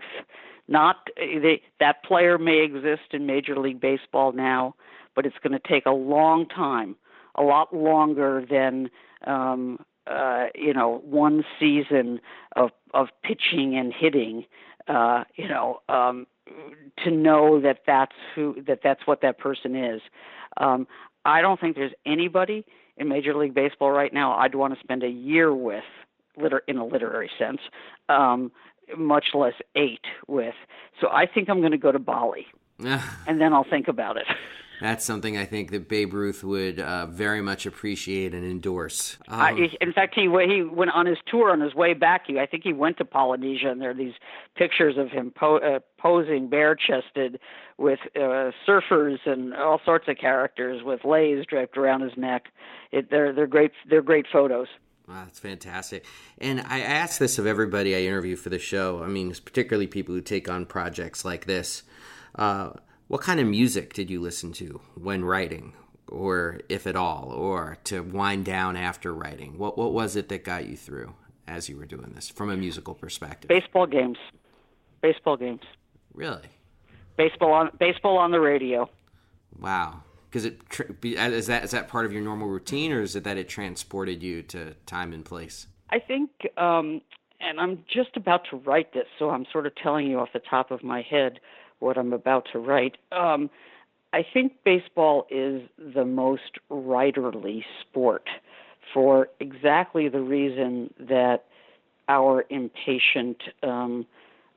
[0.68, 4.76] Not they, that player may exist in Major League Baseball now,
[5.16, 6.96] but it's going to take a long time,
[7.36, 8.90] a lot longer than
[9.28, 12.20] um, uh, you know one season
[12.56, 14.46] of of pitching and hitting.
[14.88, 16.26] Uh, you know, um,
[17.04, 20.02] to know that that's who that that's what that person is.
[20.58, 20.88] Um,
[21.24, 22.66] I don't think there's anybody
[22.98, 25.84] in Major League Baseball right now I'd want to spend a year with,
[26.36, 27.60] liter- in a literary sense,
[28.10, 28.52] um,
[28.98, 30.56] much less eight with.
[31.00, 32.48] So I think I'm going to go to Bali,
[33.28, 34.26] and then I'll think about it.
[34.82, 39.16] That's something I think that Babe Ruth would uh, very much appreciate and endorse.
[39.28, 42.26] Um, I, in fact, he he went on his tour on his way back.
[42.26, 44.16] He, I think he went to Polynesia, and there are these
[44.56, 47.40] pictures of him po- uh, posing bare-chested
[47.78, 52.46] with uh, surfers and all sorts of characters with leis draped around his neck.
[52.92, 53.74] It, they're they're great.
[53.88, 54.68] They're great photos.
[55.08, 56.06] Wow, that's fantastic.
[56.40, 59.04] And I ask this of everybody I interview for the show.
[59.04, 61.84] I mean, particularly people who take on projects like this.
[62.34, 62.72] Uh,
[63.12, 65.74] what kind of music did you listen to when writing,
[66.08, 69.58] or if at all, or to wind down after writing?
[69.58, 71.14] What what was it that got you through
[71.46, 73.50] as you were doing this from a musical perspective?
[73.50, 74.18] Baseball games.
[75.02, 75.60] Baseball games.
[76.14, 76.48] Really?
[77.18, 78.90] Baseball on baseball on the radio.
[79.60, 80.04] Wow.
[80.30, 80.62] Because it
[81.04, 84.24] is that is that part of your normal routine, or is it that it transported
[84.24, 85.68] you to time and place?
[85.90, 87.02] I think, um,
[87.42, 90.40] and I'm just about to write this, so I'm sort of telling you off the
[90.40, 91.42] top of my head
[91.82, 92.98] what I'm about to write.
[93.12, 93.50] Um,
[94.14, 98.28] I think baseball is the most writerly sport
[98.94, 101.46] for exactly the reason that
[102.10, 104.06] our impatient um,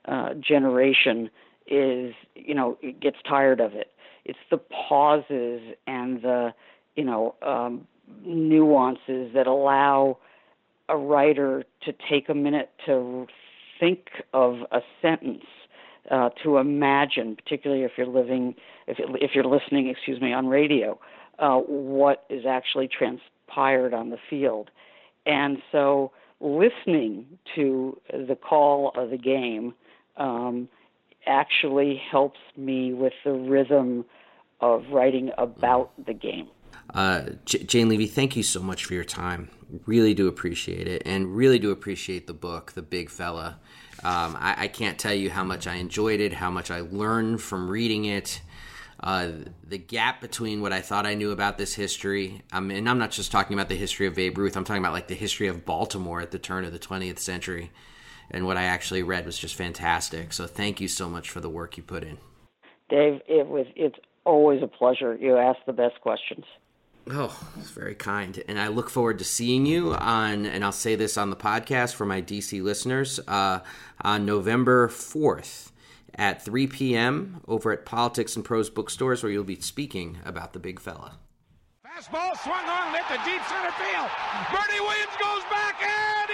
[0.07, 1.31] uh, generation
[1.66, 3.93] is, you know, it gets tired of it.
[4.25, 6.53] It's the pauses and the,
[6.97, 7.87] you know, um,
[8.25, 10.18] nuances that allow
[10.89, 13.27] a writer to take a minute to
[13.81, 15.45] think of a sentence,
[16.11, 18.55] uh, to imagine, particularly if you're living,
[18.87, 20.99] if if you're listening, excuse me, on radio,
[21.39, 24.71] uh, what is actually transpired on the field,
[25.27, 29.75] and so listening to the call of the game
[30.17, 30.69] um,
[31.27, 34.05] actually helps me with the rhythm
[34.61, 36.49] of writing about the game.
[36.93, 39.51] Uh, J- Jane Leavy, thank you so much for your time.
[39.87, 43.59] Really do appreciate it, and really do appreciate the book, The Big Fella.
[44.03, 47.41] Um, I-, I, can't tell you how much I enjoyed it, how much I learned
[47.41, 48.41] from reading it.
[49.01, 49.31] Uh,
[49.66, 53.11] the gap between what I thought I knew about this history, um, and I'm not
[53.11, 55.64] just talking about the history of Babe Ruth, I'm talking about like the history of
[55.64, 57.70] Baltimore at the turn of the 20th century,
[58.31, 60.33] and what I actually read was just fantastic.
[60.33, 62.18] So thank you so much for the work you put in.
[62.89, 65.16] Dave, it was it's always a pleasure.
[65.16, 66.45] You ask the best questions.
[67.11, 68.43] Oh, it's very kind.
[68.49, 71.95] And I look forward to seeing you on, and I'll say this on the podcast
[71.95, 73.61] for my DC listeners, uh,
[74.01, 75.71] on November 4th
[76.15, 77.41] at 3 p.m.
[77.47, 81.19] over at Politics and Prose Bookstores, where you'll be speaking about the big fella.
[81.85, 84.11] Fastball swung on, lit to deep center field.
[84.51, 86.34] Bernie Williams goes back, and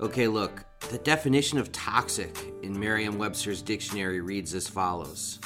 [0.00, 5.38] Okay, look, the definition of toxic in Merriam Webster's dictionary reads as follows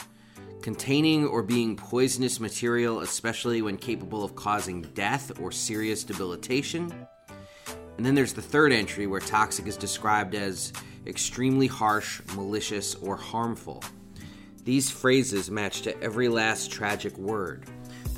[0.62, 6.92] containing or being poisonous material, especially when capable of causing death or serious debilitation.
[7.96, 10.72] And then there's the third entry where toxic is described as
[11.07, 13.82] extremely harsh, malicious, or harmful.
[14.64, 17.64] These phrases match to every last tragic word.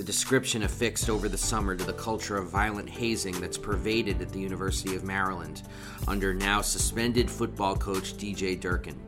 [0.01, 4.31] The description affixed over the summer to the culture of violent hazing that's pervaded at
[4.31, 5.65] the University of Maryland
[6.09, 8.99] under now suspended football coach DJ Durkin.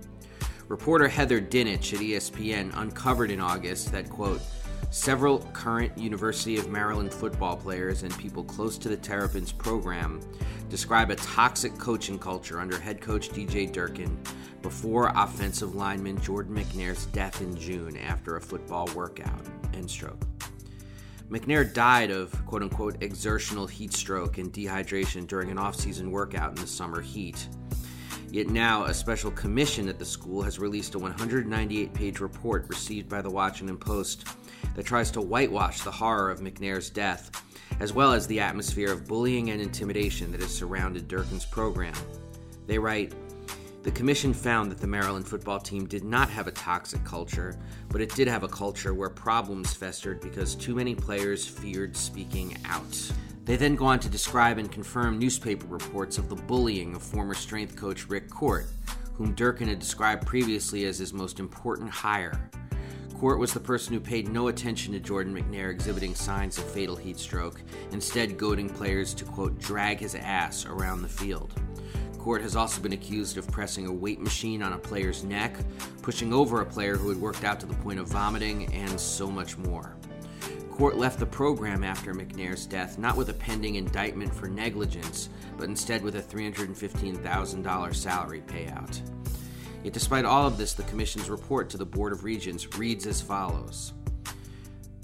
[0.68, 4.42] Reporter Heather Dinich at ESPN uncovered in August that, quote,
[4.90, 10.20] several current University of Maryland football players and people close to the Terrapins program
[10.68, 14.14] describe a toxic coaching culture under head coach DJ Durkin
[14.60, 19.40] before offensive lineman Jordan McNair's death in June after a football workout.
[19.72, 20.22] End stroke.
[21.32, 26.50] McNair died of quote unquote exertional heat stroke and dehydration during an off season workout
[26.50, 27.48] in the summer heat.
[28.30, 33.08] Yet now, a special commission at the school has released a 198 page report received
[33.08, 34.26] by the Washington Post
[34.74, 37.30] that tries to whitewash the horror of McNair's death,
[37.80, 41.94] as well as the atmosphere of bullying and intimidation that has surrounded Durkin's program.
[42.66, 43.14] They write,
[43.82, 47.58] the commission found that the Maryland football team did not have a toxic culture,
[47.88, 52.56] but it did have a culture where problems festered because too many players feared speaking
[52.64, 53.12] out.
[53.44, 57.34] They then go on to describe and confirm newspaper reports of the bullying of former
[57.34, 58.66] strength coach Rick Court,
[59.14, 62.48] whom Durkin had described previously as his most important hire.
[63.18, 66.96] Court was the person who paid no attention to Jordan McNair exhibiting signs of fatal
[66.96, 67.60] heat stroke,
[67.90, 71.52] instead goading players to, quote, drag his ass around the field.
[72.22, 75.56] Court has also been accused of pressing a weight machine on a player's neck,
[76.02, 79.28] pushing over a player who had worked out to the point of vomiting, and so
[79.28, 79.96] much more.
[80.70, 85.68] Court left the program after McNair's death not with a pending indictment for negligence, but
[85.68, 89.00] instead with a $315,000 salary payout.
[89.82, 93.20] Yet, despite all of this, the Commission's report to the Board of Regents reads as
[93.20, 93.94] follows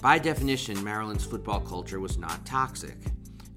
[0.00, 2.96] By definition, Maryland's football culture was not toxic.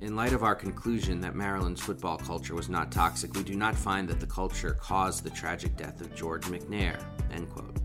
[0.01, 3.75] In light of our conclusion that Maryland's football culture was not toxic, we do not
[3.75, 6.99] find that the culture caused the tragic death of George McNair.
[7.31, 7.77] End quote.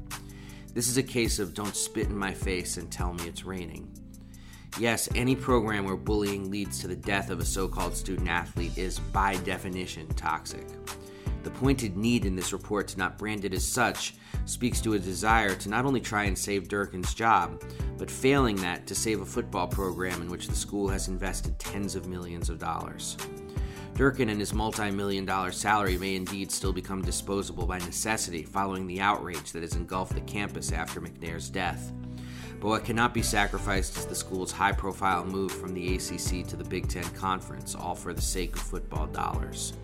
[0.73, 3.93] This is a case of don't spit in my face and tell me it's raining.
[4.79, 8.79] Yes, any program where bullying leads to the death of a so called student athlete
[8.79, 10.67] is, by definition, toxic.
[11.47, 14.15] The pointed need in this report to not brand it as such
[14.47, 17.63] speaks to a desire to not only try and save Durkin's job,
[17.99, 21.95] but failing that to save a football program in which the school has invested tens
[21.95, 23.17] of millions of dollars.
[23.95, 28.89] Durkin and his multi million dollar salary may indeed still become disposable by necessity following
[28.89, 31.93] the outrage that has engulfed the campus after McNair's death.
[32.59, 36.57] But what cannot be sacrificed is the school's high profile move from the ACC to
[36.57, 39.75] the Big Ten Conference, all for the sake of football dollars.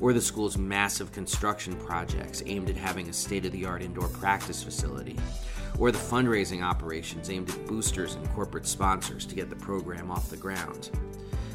[0.00, 4.08] Or the school's massive construction projects aimed at having a state of the art indoor
[4.08, 5.18] practice facility.
[5.78, 10.30] Or the fundraising operations aimed at boosters and corporate sponsors to get the program off
[10.30, 10.90] the ground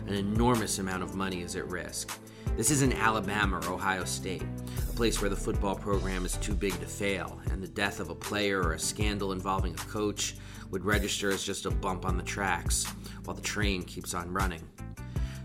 [0.10, 2.20] an enormous amount of money is at risk.
[2.58, 6.74] This isn't Alabama or Ohio State, a place where the football program is too big
[6.80, 10.36] to fail, and the death of a player or a scandal involving a coach
[10.72, 12.86] would register as just a bump on the tracks
[13.24, 14.68] while the train keeps on running.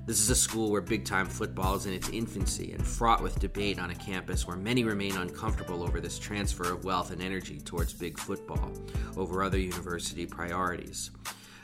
[0.06, 3.40] This is a school where big time football is in its infancy and fraught with
[3.40, 7.58] debate on a campus where many remain uncomfortable over this transfer of wealth and energy
[7.58, 8.70] towards big football
[9.16, 11.10] over other university priorities.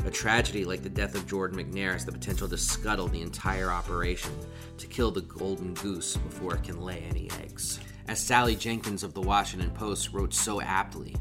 [0.07, 3.71] A tragedy like the death of Jordan McNair has the potential to scuttle the entire
[3.71, 4.33] operation,
[4.79, 7.79] to kill the golden goose before it can lay any eggs.
[8.09, 11.15] As Sally Jenkins of the Washington Post wrote so aptly,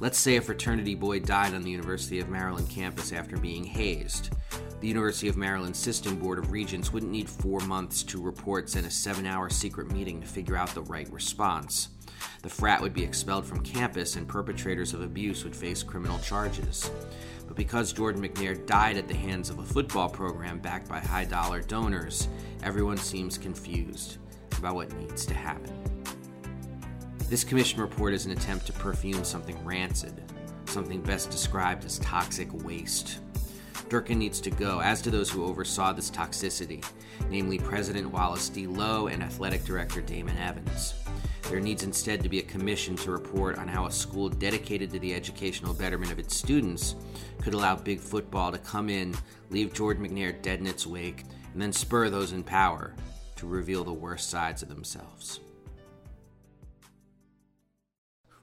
[0.00, 4.30] Let's say a fraternity boy died on the University of Maryland campus after being hazed.
[4.80, 8.86] The University of Maryland System Board of Regents wouldn't need four months to report and
[8.86, 11.88] a seven hour secret meeting to figure out the right response.
[12.42, 16.92] The frat would be expelled from campus and perpetrators of abuse would face criminal charges.
[17.48, 21.24] But because Jordan McNair died at the hands of a football program backed by high
[21.24, 22.28] dollar donors,
[22.62, 24.18] everyone seems confused
[24.58, 25.74] about what needs to happen.
[27.28, 30.22] This commission report is an attempt to perfume something rancid,
[30.66, 33.18] something best described as toxic waste.
[33.88, 36.84] Durkin needs to go, as do those who oversaw this toxicity,
[37.30, 38.66] namely President Wallace D.
[38.66, 40.94] Loh and Athletic Director Damon Evans.
[41.44, 44.98] There needs instead to be a commission to report on how a school dedicated to
[44.98, 46.94] the educational betterment of its students
[47.40, 49.14] could allow big football to come in,
[49.48, 52.94] leave Jordan McNair dead in its wake, and then spur those in power
[53.36, 55.40] to reveal the worst sides of themselves.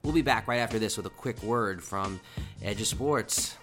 [0.02, 2.20] We'll be back right after this with a quick word from
[2.62, 3.56] Edge of Sports.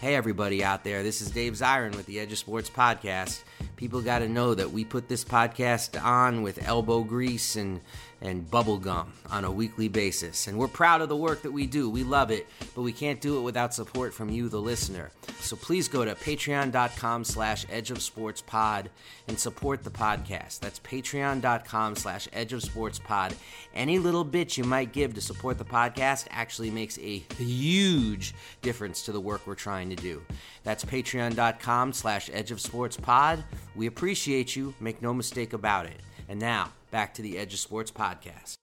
[0.00, 3.42] Hey, everybody out there, this is Dave Zirin with the Edge of Sports podcast.
[3.76, 7.80] People got to know that we put this podcast on with elbow grease and
[8.20, 10.46] and bubblegum on a weekly basis.
[10.46, 11.90] And we're proud of the work that we do.
[11.90, 15.10] We love it, but we can't do it without support from you, the listener.
[15.40, 18.90] So please go to patreon.com slash edge of sports pod
[19.28, 20.60] and support the podcast.
[20.60, 23.34] That's patreon.com slash edge of sports pod.
[23.74, 29.02] Any little bit you might give to support the podcast actually makes a huge difference
[29.04, 30.22] to the work we're trying to do.
[30.62, 33.44] That's patreon.com slash edge of sports pod.
[33.76, 34.74] We appreciate you.
[34.80, 36.00] Make no mistake about it.
[36.28, 38.54] And now, back to the Edge of Sports podcast.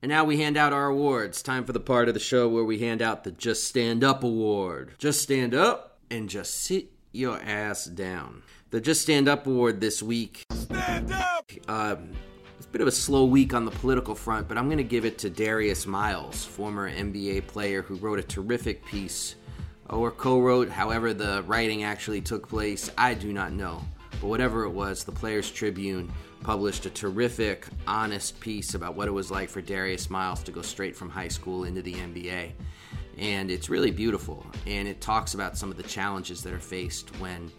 [0.00, 1.42] And now we hand out our awards.
[1.42, 4.22] Time for the part of the show where we hand out the Just Stand Up
[4.22, 4.94] Award.
[4.96, 8.44] Just stand up and just sit your ass down.
[8.70, 10.44] The Just Stand Up Award this week.
[10.52, 11.50] Stand up!
[11.66, 11.96] Uh,
[12.56, 14.84] it's a bit of a slow week on the political front, but I'm going to
[14.84, 19.34] give it to Darius Miles, former NBA player who wrote a terrific piece
[19.90, 22.92] or co wrote, however, the writing actually took place.
[22.96, 23.82] I do not know.
[24.20, 26.12] But whatever it was, the Players Tribune
[26.42, 30.62] published a terrific, honest piece about what it was like for Darius Miles to go
[30.62, 32.52] straight from high school into the NBA.
[33.18, 34.46] And it's really beautiful.
[34.66, 37.50] And it talks about some of the challenges that are faced when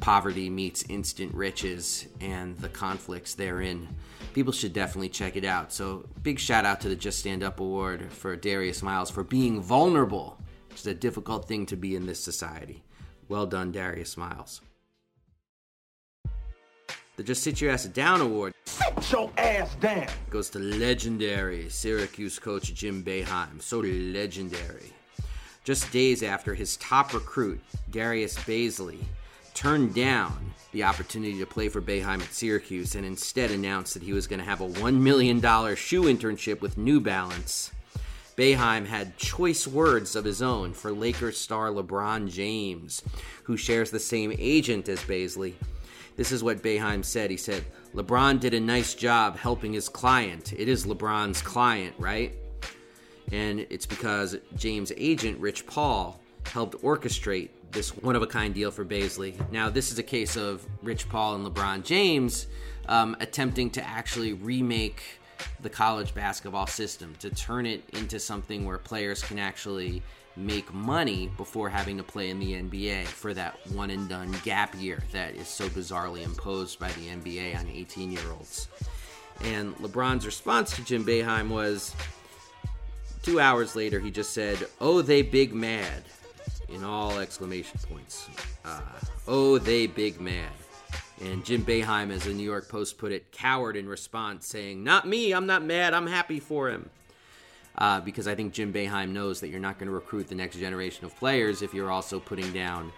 [0.00, 3.88] poverty meets instant riches and the conflicts therein.
[4.34, 5.72] People should definitely check it out.
[5.72, 9.60] So, big shout out to the Just Stand Up Award for Darius Miles for being
[9.60, 10.38] vulnerable,
[10.70, 12.82] which is a difficult thing to be in this society.
[13.28, 14.60] Well done, Darius Miles.
[17.16, 18.54] The Just Sit Your Ass Down award.
[18.64, 20.06] Sit your ass down.
[20.30, 23.60] Goes to legendary Syracuse coach Jim Boeheim.
[23.60, 24.94] So legendary.
[25.62, 27.60] Just days after his top recruit,
[27.90, 29.04] Darius Bazley,
[29.52, 34.14] turned down the opportunity to play for Boeheim at Syracuse and instead announced that he
[34.14, 35.38] was going to have a $1 million
[35.76, 37.72] shoe internship with New Balance.
[38.38, 43.02] Boeheim had choice words of his own for Lakers star LeBron James,
[43.42, 45.52] who shares the same agent as Bazley
[46.16, 47.30] this is what Boeheim said.
[47.30, 50.52] He said, LeBron did a nice job helping his client.
[50.52, 52.32] It is LeBron's client, right?
[53.30, 58.70] And it's because James' agent, Rich Paul, helped orchestrate this one of a kind deal
[58.70, 59.34] for Bazley.
[59.50, 62.46] Now, this is a case of Rich Paul and LeBron James
[62.88, 65.02] um, attempting to actually remake
[65.60, 70.02] the college basketball system, to turn it into something where players can actually
[70.36, 74.74] make money before having to play in the NBA for that one and done gap
[74.80, 78.68] year that is so bizarrely imposed by the NBA on 18 year olds.
[79.44, 81.94] And LeBron's response to Jim Boeheim was
[83.22, 86.02] two hours later, he just said, Oh, they big mad,
[86.68, 88.28] in all exclamation points.
[88.64, 88.80] Uh,
[89.26, 90.50] oh, they big mad.
[91.20, 95.06] And Jim Boeheim, as the New York Post put it, cowered in response, saying, Not
[95.06, 96.90] me, I'm not mad, I'm happy for him.
[97.78, 100.58] Uh, because I think Jim Boeheim knows that you're not going to recruit the next
[100.58, 102.92] generation of players if you're also putting down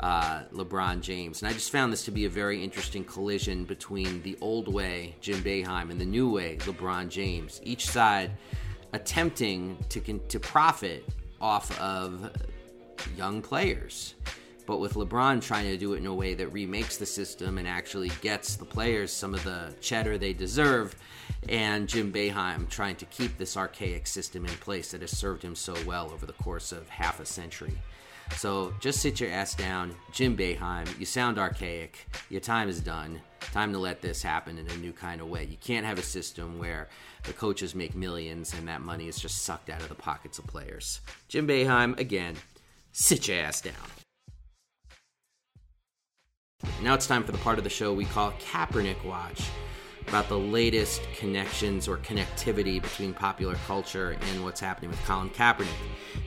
[0.00, 1.42] uh, LeBron James.
[1.42, 5.14] And I just found this to be a very interesting collision between the old way,
[5.20, 7.60] Jim Boeheim, and the new way, LeBron James.
[7.64, 8.30] Each side
[8.92, 11.04] attempting to, to profit
[11.40, 12.30] off of
[13.16, 14.14] young players.
[14.66, 17.68] But with LeBron trying to do it in a way that remakes the system and
[17.68, 20.96] actually gets the players some of the cheddar they deserve,
[21.48, 25.54] and Jim Boeheim trying to keep this archaic system in place that has served him
[25.54, 27.76] so well over the course of half a century.
[28.36, 30.98] So just sit your ass down, Jim Boeheim.
[30.98, 32.06] You sound archaic.
[32.30, 33.20] Your time is done.
[33.52, 35.44] Time to let this happen in a new kind of way.
[35.44, 36.88] You can't have a system where
[37.24, 40.46] the coaches make millions and that money is just sucked out of the pockets of
[40.46, 41.00] players.
[41.28, 42.34] Jim Boeheim, again,
[42.92, 44.03] sit your ass down.
[46.82, 49.42] Now it's time for the part of the show we call Kaepernick Watch
[50.08, 55.68] about the latest connections or connectivity between popular culture and what's happening with Colin Kaepernick.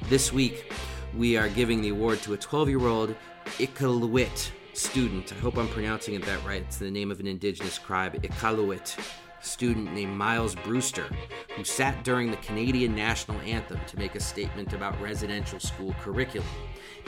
[0.10, 0.74] This week,
[1.16, 3.16] we are giving the award to a 12 year old
[3.58, 5.32] Iqaluit student.
[5.34, 6.62] I hope I'm pronouncing it that right.
[6.62, 8.98] It's the name of an indigenous tribe, Iqaluit
[9.42, 11.10] student named Miles Brewster,
[11.56, 16.48] who sat during the Canadian national anthem to make a statement about residential school curriculum.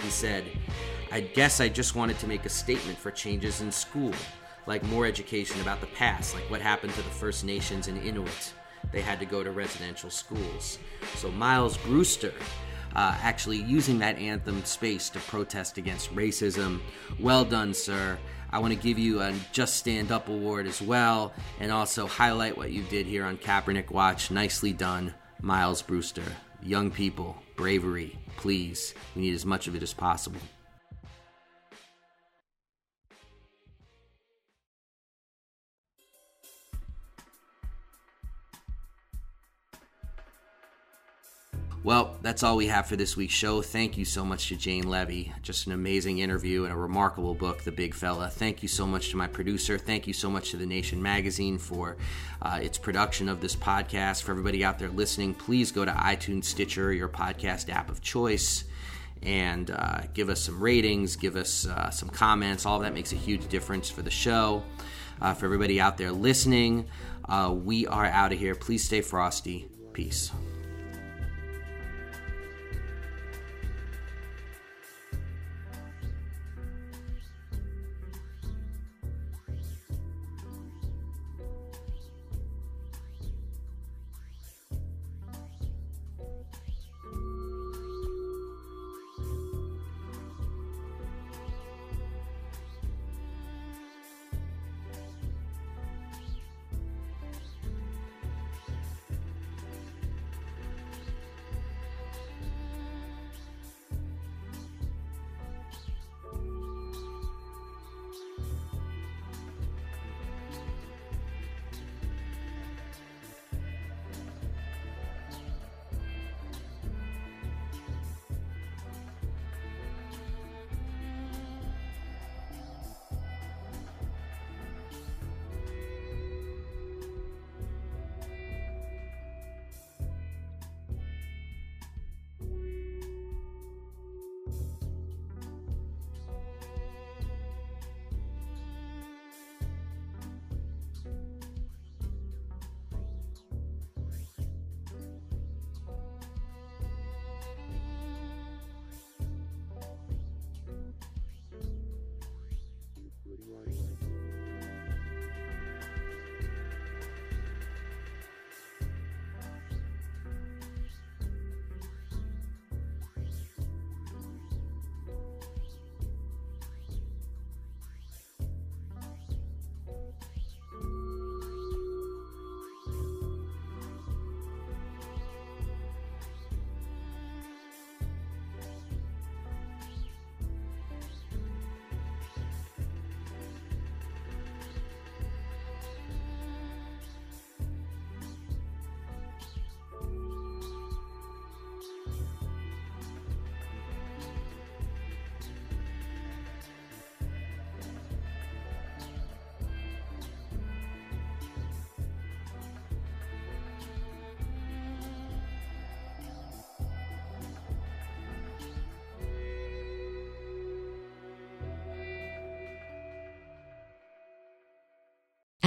[0.01, 0.45] He said,
[1.11, 4.13] I guess I just wanted to make a statement for changes in school,
[4.67, 8.53] like more education about the past, like what happened to the First Nations and Inuit.
[8.91, 10.79] They had to go to residential schools.
[11.15, 12.33] So Miles Brewster
[12.95, 16.79] uh, actually using that anthem space to protest against racism.
[17.19, 18.17] Well done, sir.
[18.51, 22.57] I want to give you a Just Stand Up award as well, and also highlight
[22.57, 24.31] what you did here on Kaepernick Watch.
[24.31, 26.23] Nicely done, Miles Brewster.
[26.63, 28.93] Young people, bravery, please.
[29.15, 30.39] We need as much of it as possible.
[41.81, 43.61] Well, that's all we have for this week's show.
[43.61, 45.31] Thank you so much to Jane Leavy.
[45.41, 48.27] Just an amazing interview and a remarkable book, The Big Fella.
[48.27, 49.77] Thank you so much to my producer.
[49.77, 51.95] Thank you so much to The Nation Magazine for
[52.41, 54.23] uh, its production of this podcast.
[54.23, 58.65] For everybody out there listening, please go to iTunes, Stitcher, your podcast app of choice,
[59.23, 62.65] and uh, give us some ratings, give us uh, some comments.
[62.65, 64.63] All of that makes a huge difference for the show.
[65.21, 66.87] Uh, for everybody out there listening,
[67.29, 68.53] uh, we are out of here.
[68.53, 69.69] Please stay frosty.
[69.93, 70.29] Peace.